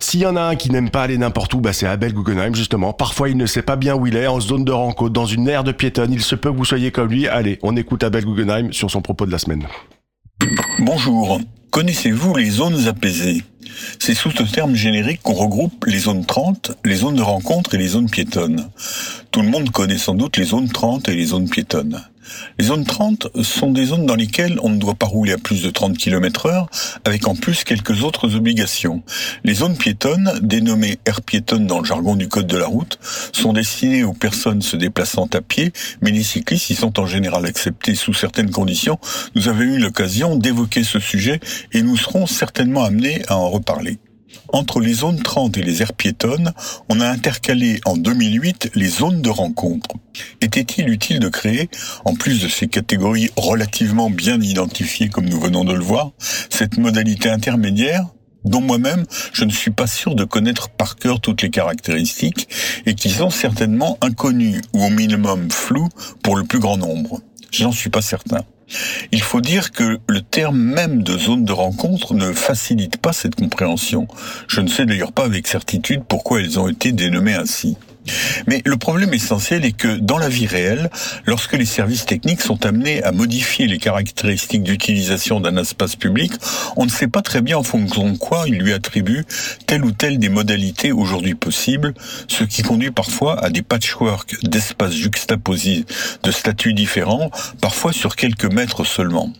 S'il 0.00 0.20
y 0.20 0.26
en 0.26 0.34
a 0.36 0.42
un 0.42 0.56
qui 0.56 0.70
n'aime 0.70 0.90
pas 0.90 1.02
aller 1.02 1.16
n'importe 1.18 1.54
où, 1.54 1.60
bah, 1.60 1.72
c'est 1.72 1.86
Abel 1.86 2.12
Guggenheim 2.12 2.54
justement. 2.54 2.92
Parfois, 2.92 3.28
il 3.28 3.36
ne 3.36 3.46
sait 3.46 3.62
pas 3.62 3.76
bien 3.76 3.94
où 3.94 4.06
il 4.06 4.16
est, 4.16 4.26
en 4.26 4.40
zone 4.40 4.64
de 4.64 4.72
rencontre, 4.72 5.12
dans 5.12 5.26
une 5.26 5.48
aire 5.48 5.62
de 5.64 5.72
piétonne. 5.72 6.12
Il 6.12 6.22
se 6.22 6.34
peut 6.34 6.50
que 6.50 6.56
vous 6.56 6.64
soyez 6.64 6.90
comme 6.90 7.08
lui. 7.08 7.28
Allez, 7.28 7.58
on 7.62 7.76
écoute 7.76 8.02
Abel 8.02 8.24
Guggenheim 8.24 8.72
sur 8.72 8.90
son 8.90 9.00
propos 9.00 9.26
de 9.26 9.30
la 9.30 9.38
semaine. 9.38 9.64
Bonjour. 10.82 11.38
Connaissez-vous 11.70 12.34
les 12.36 12.48
zones 12.48 12.88
apaisées? 12.88 13.44
C'est 13.98 14.14
sous 14.14 14.30
ce 14.30 14.42
terme 14.44 14.74
générique 14.74 15.20
qu'on 15.22 15.34
regroupe 15.34 15.84
les 15.84 15.98
zones 15.98 16.24
30, 16.24 16.72
les 16.86 16.96
zones 16.96 17.16
de 17.16 17.22
rencontre 17.22 17.74
et 17.74 17.78
les 17.78 17.88
zones 17.88 18.08
piétonnes. 18.08 18.66
Tout 19.30 19.42
le 19.42 19.48
monde 19.48 19.70
connaît 19.70 19.98
sans 19.98 20.14
doute 20.14 20.38
les 20.38 20.44
zones 20.44 20.70
30 20.70 21.10
et 21.10 21.14
les 21.14 21.26
zones 21.26 21.50
piétonnes. 21.50 22.02
Les 22.58 22.66
zones 22.66 22.84
30 22.84 23.28
sont 23.42 23.70
des 23.70 23.86
zones 23.86 24.06
dans 24.06 24.14
lesquelles 24.14 24.58
on 24.62 24.70
ne 24.70 24.78
doit 24.78 24.94
pas 24.94 25.06
rouler 25.06 25.32
à 25.32 25.38
plus 25.38 25.62
de 25.62 25.70
30 25.70 25.96
km 25.96 26.46
heure, 26.46 26.68
avec 27.04 27.26
en 27.26 27.34
plus 27.34 27.64
quelques 27.64 28.02
autres 28.02 28.34
obligations. 28.34 29.02
Les 29.44 29.54
zones 29.54 29.76
piétonnes, 29.76 30.32
dénommées 30.42 30.98
aires 31.06 31.22
piétonnes 31.22 31.66
dans 31.66 31.80
le 31.80 31.84
jargon 31.84 32.16
du 32.16 32.28
code 32.28 32.46
de 32.46 32.56
la 32.56 32.66
route, 32.66 32.98
sont 33.32 33.52
destinées 33.52 34.04
aux 34.04 34.12
personnes 34.12 34.62
se 34.62 34.76
déplaçant 34.76 35.28
à 35.32 35.40
pied, 35.40 35.72
mais 36.00 36.10
les 36.10 36.22
cyclistes 36.22 36.70
y 36.70 36.74
sont 36.74 36.98
en 37.00 37.06
général 37.06 37.46
acceptés 37.46 37.94
sous 37.94 38.14
certaines 38.14 38.50
conditions. 38.50 38.98
Nous 39.34 39.48
avons 39.48 39.60
eu 39.60 39.78
l'occasion 39.78 40.36
d'évoquer 40.36 40.84
ce 40.84 40.98
sujet 40.98 41.40
et 41.72 41.82
nous 41.82 41.96
serons 41.96 42.26
certainement 42.26 42.84
amenés 42.84 43.22
à 43.28 43.36
en 43.36 43.48
reparler. 43.48 43.98
Entre 44.52 44.80
les 44.80 44.94
zones 44.94 45.22
30 45.22 45.56
et 45.58 45.62
les 45.62 45.82
aires 45.82 45.92
piétonnes, 45.92 46.52
on 46.88 47.00
a 47.00 47.08
intercalé 47.08 47.80
en 47.84 47.96
2008 47.96 48.72
les 48.74 48.88
zones 48.88 49.22
de 49.22 49.30
rencontre. 49.30 49.96
Était-il 50.40 50.88
utile 50.88 51.20
de 51.20 51.28
créer, 51.28 51.68
en 52.04 52.14
plus 52.14 52.42
de 52.42 52.48
ces 52.48 52.66
catégories 52.66 53.30
relativement 53.36 54.10
bien 54.10 54.40
identifiées 54.40 55.08
comme 55.08 55.28
nous 55.28 55.40
venons 55.40 55.64
de 55.64 55.74
le 55.74 55.82
voir, 55.84 56.12
cette 56.48 56.78
modalité 56.78 57.28
intermédiaire 57.30 58.06
dont 58.44 58.60
moi-même 58.60 59.04
je 59.32 59.44
ne 59.44 59.50
suis 59.50 59.70
pas 59.70 59.86
sûr 59.86 60.14
de 60.14 60.24
connaître 60.24 60.70
par 60.70 60.96
cœur 60.96 61.20
toutes 61.20 61.42
les 61.42 61.50
caractéristiques 61.50 62.48
et 62.86 62.94
qui 62.94 63.10
sont 63.10 63.30
certainement 63.30 63.98
inconnues 64.00 64.60
ou 64.72 64.84
au 64.84 64.90
minimum 64.90 65.50
floues 65.50 65.90
pour 66.22 66.36
le 66.36 66.44
plus 66.44 66.58
grand 66.58 66.76
nombre? 66.76 67.20
Je 67.50 67.64
n'en 67.64 67.72
suis 67.72 67.90
pas 67.90 68.02
certain. 68.02 68.44
Il 69.12 69.22
faut 69.22 69.40
dire 69.40 69.72
que 69.72 69.98
le 70.06 70.20
terme 70.20 70.58
même 70.58 71.02
de 71.02 71.16
zone 71.18 71.44
de 71.44 71.52
rencontre 71.52 72.14
ne 72.14 72.32
facilite 72.32 72.96
pas 72.98 73.12
cette 73.12 73.34
compréhension. 73.34 74.06
Je 74.48 74.60
ne 74.60 74.68
sais 74.68 74.86
d'ailleurs 74.86 75.12
pas 75.12 75.24
avec 75.24 75.46
certitude 75.46 76.02
pourquoi 76.08 76.40
elles 76.40 76.58
ont 76.58 76.68
été 76.68 76.92
dénommées 76.92 77.34
ainsi. 77.34 77.76
Mais 78.46 78.62
le 78.64 78.76
problème 78.76 79.12
essentiel 79.14 79.64
est 79.64 79.76
que 79.76 79.96
dans 79.98 80.18
la 80.18 80.28
vie 80.28 80.46
réelle, 80.46 80.90
lorsque 81.26 81.54
les 81.54 81.64
services 81.64 82.06
techniques 82.06 82.40
sont 82.40 82.64
amenés 82.66 83.02
à 83.02 83.12
modifier 83.12 83.66
les 83.66 83.78
caractéristiques 83.78 84.62
d'utilisation 84.62 85.40
d'un 85.40 85.56
espace 85.56 85.96
public, 85.96 86.32
on 86.76 86.84
ne 86.84 86.90
sait 86.90 87.08
pas 87.08 87.22
très 87.22 87.42
bien 87.42 87.58
en 87.58 87.62
fonction 87.62 88.10
de 88.10 88.16
quoi 88.16 88.44
ils 88.46 88.58
lui 88.58 88.72
attribuent 88.72 89.24
telle 89.66 89.84
ou 89.84 89.92
telle 89.92 90.18
des 90.18 90.28
modalités 90.28 90.92
aujourd'hui 90.92 91.34
possibles, 91.34 91.94
ce 92.28 92.44
qui 92.44 92.62
conduit 92.62 92.90
parfois 92.90 93.42
à 93.44 93.50
des 93.50 93.62
patchwork 93.62 94.42
d'espaces 94.42 94.94
juxtaposés 94.94 95.84
de 96.22 96.30
statuts 96.30 96.74
différents, 96.74 97.30
parfois 97.60 97.92
sur 97.92 98.16
quelques 98.16 98.50
mètres 98.50 98.84
seulement. 98.84 99.32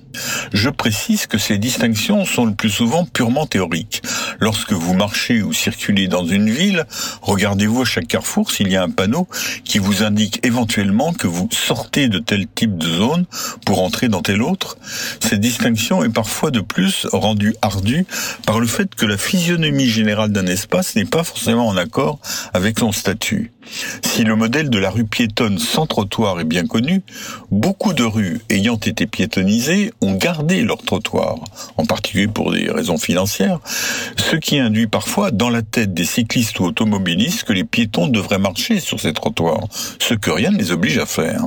Je 0.53 0.68
précise 0.68 1.27
que 1.27 1.38
ces 1.38 1.59
distinctions 1.59 2.25
sont 2.25 2.44
le 2.44 2.55
plus 2.55 2.70
souvent 2.70 3.05
purement 3.05 3.46
théoriques. 3.46 4.03
Lorsque 4.40 4.73
vous 4.73 4.94
marchez 4.94 5.42
ou 5.42 5.53
circulez 5.53 6.09
dans 6.09 6.25
une 6.25 6.51
ville, 6.51 6.85
regardez-vous 7.23 7.83
à 7.83 7.85
chaque 7.85 8.09
carrefour 8.09 8.50
s'il 8.51 8.71
y 8.71 8.77
a 8.77 8.83
un 8.83 8.91
panneau 8.91 9.27
qui 9.65 9.79
vous 9.79 10.03
indique 10.03 10.45
éventuellement 10.45 11.13
que 11.13 11.27
vous 11.27 11.49
sortez 11.53 12.09
de 12.09 12.19
tel 12.19 12.47
type 12.47 12.77
de 12.77 12.89
zone 12.89 13.27
pour 13.65 13.83
entrer 13.83 14.09
dans 14.09 14.23
tel 14.23 14.43
autre. 14.43 14.77
Cette 15.21 15.41
distinction 15.41 16.03
est 16.05 16.11
parfois 16.11 16.51
de 16.51 16.61
plus 16.61 17.07
rendue 17.13 17.55
ardue 17.63 18.07
par 18.47 18.61
le 18.61 18.67
fait 18.67 18.95
que 18.95 19.07
la 19.07 19.17
physionomie 19.17 19.87
générale 19.87 20.33
d'un 20.33 20.47
espace 20.47 20.97
n'est 20.97 21.05
pas 21.05 21.25
forcément 21.25 21.69
en 21.69 21.77
accord 21.77 22.19
avec 22.53 22.79
son 22.79 22.93
statut. 22.93 23.53
Si 24.03 24.25
le 24.25 24.35
modèle 24.35 24.71
de 24.71 24.79
la 24.79 24.91
rue 24.91 25.05
piétonne 25.05 25.59
sans 25.59 25.87
trottoir 25.87 26.41
est 26.41 26.45
bien 26.45 26.67
connu, 26.67 27.03
beaucoup 27.51 27.93
de 27.93 28.03
rues 28.03 28.41
ayant 28.51 28.77
été 28.77 29.07
piétonnisées 29.07 29.93
ont 30.01 30.15
gardé 30.15 30.63
leur 30.63 30.83
trottoir, 30.83 31.37
en 31.77 31.85
particulier 31.85 32.27
pour 32.27 32.53
des 32.53 32.71
raisons 32.71 32.99
financières, 32.99 33.61
ce 34.17 34.37
qui 34.37 34.59
induit 34.59 34.87
parfois 34.87 35.31
dans 35.31 35.51
la 35.51 35.63
tête 35.63 35.95
des 35.95 36.05
cyclistes 36.05 36.59
ou 36.59 36.65
automobilistes 36.65 37.45
que 37.45 37.53
les 37.53 37.65
piétons 37.65 38.09
devraient 38.09 38.39
marcher 38.40 38.81
sur 38.81 38.98
ces 38.98 39.12
trottoirs, 39.12 39.66
ce 40.00 40.14
que 40.14 40.31
rien 40.31 40.50
ne 40.50 40.59
les 40.59 40.72
oblige 40.72 40.98
à 40.98 41.07
faire. 41.07 41.44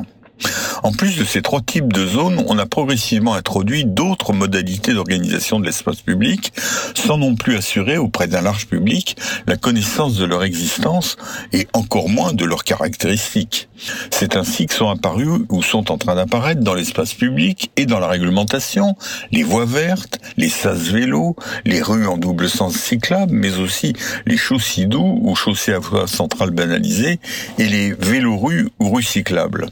En 0.84 0.92
plus 0.92 1.16
de 1.16 1.24
ces 1.24 1.42
trois 1.42 1.62
types 1.62 1.94
de 1.94 2.06
zones, 2.06 2.44
on 2.48 2.58
a 2.58 2.66
progressivement 2.66 3.36
introduit 3.36 3.86
d'autres 3.86 4.34
modalités 4.34 4.94
d'organisation 4.94 5.60
de 5.60 5.66
l'espace 5.66 6.02
public, 6.02 6.52
sans 6.94 7.18
non 7.18 7.36
plus 7.36 7.56
assurer 7.56 7.98
auprès 7.98 8.28
d'un 8.28 8.42
large 8.42 8.68
public 8.68 9.16
la 9.48 9.56
connaissance 9.56 10.18
de 10.18 10.26
leur 10.26 10.44
existence 10.44 11.16
et 11.54 11.68
encore 11.74 12.10
moins 12.10 12.34
de 12.34 12.44
leurs 12.44 12.66
caractéristiques. 12.66 13.70
C'est 14.12 14.36
ainsi 14.36 14.66
que 14.66 14.74
sont 14.74 14.90
apparus 14.90 15.42
ou 15.50 15.64
sont 15.64 15.92
en 15.92 15.98
train 15.98 16.16
d'apparaître 16.16 16.62
dans 16.62 16.74
l'espace 16.74 17.14
public 17.14 17.72
et 17.78 17.86
dans 17.86 18.00
la 18.00 18.08
réglementation 18.08 18.96
les 19.32 19.44
voies 19.44 19.66
vertes, 19.66 20.20
les 20.38 20.50
sas 20.50 20.90
vélos, 20.90 21.36
les 21.66 21.82
rues 21.82 22.08
en 22.08 22.18
double 22.18 22.50
sens 22.50 22.76
cyclables, 22.76 23.34
mais 23.34 23.58
aussi 23.58 23.94
les 24.26 24.38
chaussées 24.38 24.86
doux 24.86 25.20
ou 25.22 25.36
chaussées 25.36 25.74
à 25.74 25.80
voie 25.80 26.08
centrale 26.08 26.52
banalisée 26.52 27.20
et 27.58 27.68
les 27.68 27.94
vélorues 27.94 28.70
ou 28.80 28.90
rues 28.92 29.04
cyclables. 29.04 29.68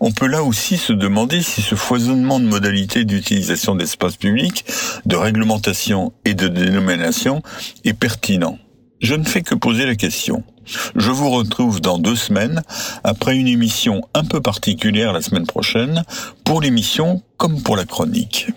On 0.00 0.12
peut 0.12 0.26
là 0.26 0.42
aussi 0.42 0.76
se 0.76 0.92
demander 0.92 1.42
si 1.42 1.62
ce 1.62 1.74
foisonnement 1.74 2.40
de 2.40 2.46
modalités 2.46 3.04
d'utilisation 3.04 3.74
d'espace 3.74 4.16
public, 4.16 4.64
de 5.06 5.16
réglementation 5.16 6.12
et 6.24 6.34
de 6.34 6.48
dénomination 6.48 7.42
est 7.84 7.94
pertinent. 7.94 8.58
Je 9.00 9.14
ne 9.14 9.24
fais 9.24 9.42
que 9.42 9.54
poser 9.54 9.86
la 9.86 9.94
question. 9.94 10.42
Je 10.96 11.10
vous 11.10 11.30
retrouve 11.30 11.80
dans 11.80 11.98
deux 11.98 12.16
semaines, 12.16 12.62
après 13.04 13.36
une 13.36 13.48
émission 13.48 14.02
un 14.14 14.24
peu 14.24 14.40
particulière 14.40 15.12
la 15.12 15.22
semaine 15.22 15.46
prochaine, 15.46 16.04
pour 16.44 16.60
l'émission 16.60 17.22
comme 17.36 17.62
pour 17.62 17.76
la 17.76 17.84
chronique. 17.84 18.48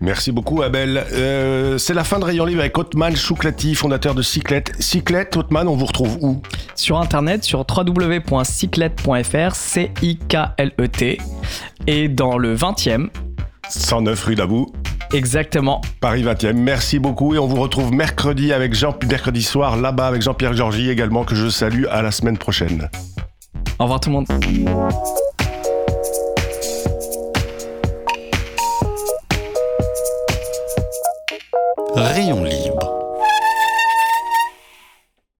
Merci 0.00 0.30
beaucoup 0.32 0.62
Abel. 0.62 1.04
Euh, 1.12 1.76
c'est 1.78 1.94
la 1.94 2.04
fin 2.04 2.18
de 2.18 2.24
Rayon 2.24 2.44
Libre 2.44 2.60
avec 2.60 2.78
Otman 2.78 3.16
Chouklati, 3.16 3.74
fondateur 3.74 4.14
de 4.14 4.22
Cyclette. 4.22 4.72
Cyclette, 4.78 5.36
Otman, 5.36 5.66
on 5.66 5.74
vous 5.74 5.86
retrouve 5.86 6.18
où? 6.20 6.40
Sur 6.74 6.98
internet, 6.98 7.42
sur 7.42 7.66
www.cyclette.fr, 7.68 9.54
C-I-K-L-E-T, 9.54 11.18
et 11.86 12.08
dans 12.08 12.38
le 12.38 12.54
20e, 12.54 13.08
109 13.68 14.24
rue 14.24 14.34
d'Abou, 14.34 14.72
exactement. 15.12 15.80
Paris 16.00 16.22
20e. 16.22 16.52
Merci 16.52 16.98
beaucoup 16.98 17.34
et 17.34 17.38
on 17.38 17.46
vous 17.46 17.60
retrouve 17.60 17.92
mercredi 17.92 18.52
avec 18.52 18.74
Jean 18.74 18.94
mercredi 19.08 19.42
soir 19.42 19.76
là-bas 19.76 20.06
avec 20.06 20.22
Jean-Pierre 20.22 20.54
Georgie 20.54 20.90
également 20.90 21.24
que 21.24 21.34
je 21.34 21.48
salue 21.48 21.84
à 21.90 22.02
la 22.02 22.12
semaine 22.12 22.38
prochaine. 22.38 22.88
Au 23.78 23.84
revoir 23.84 24.00
tout 24.00 24.10
le 24.10 24.14
monde. 24.14 25.24
Rayon 31.98 32.44
Livre. 32.44 32.67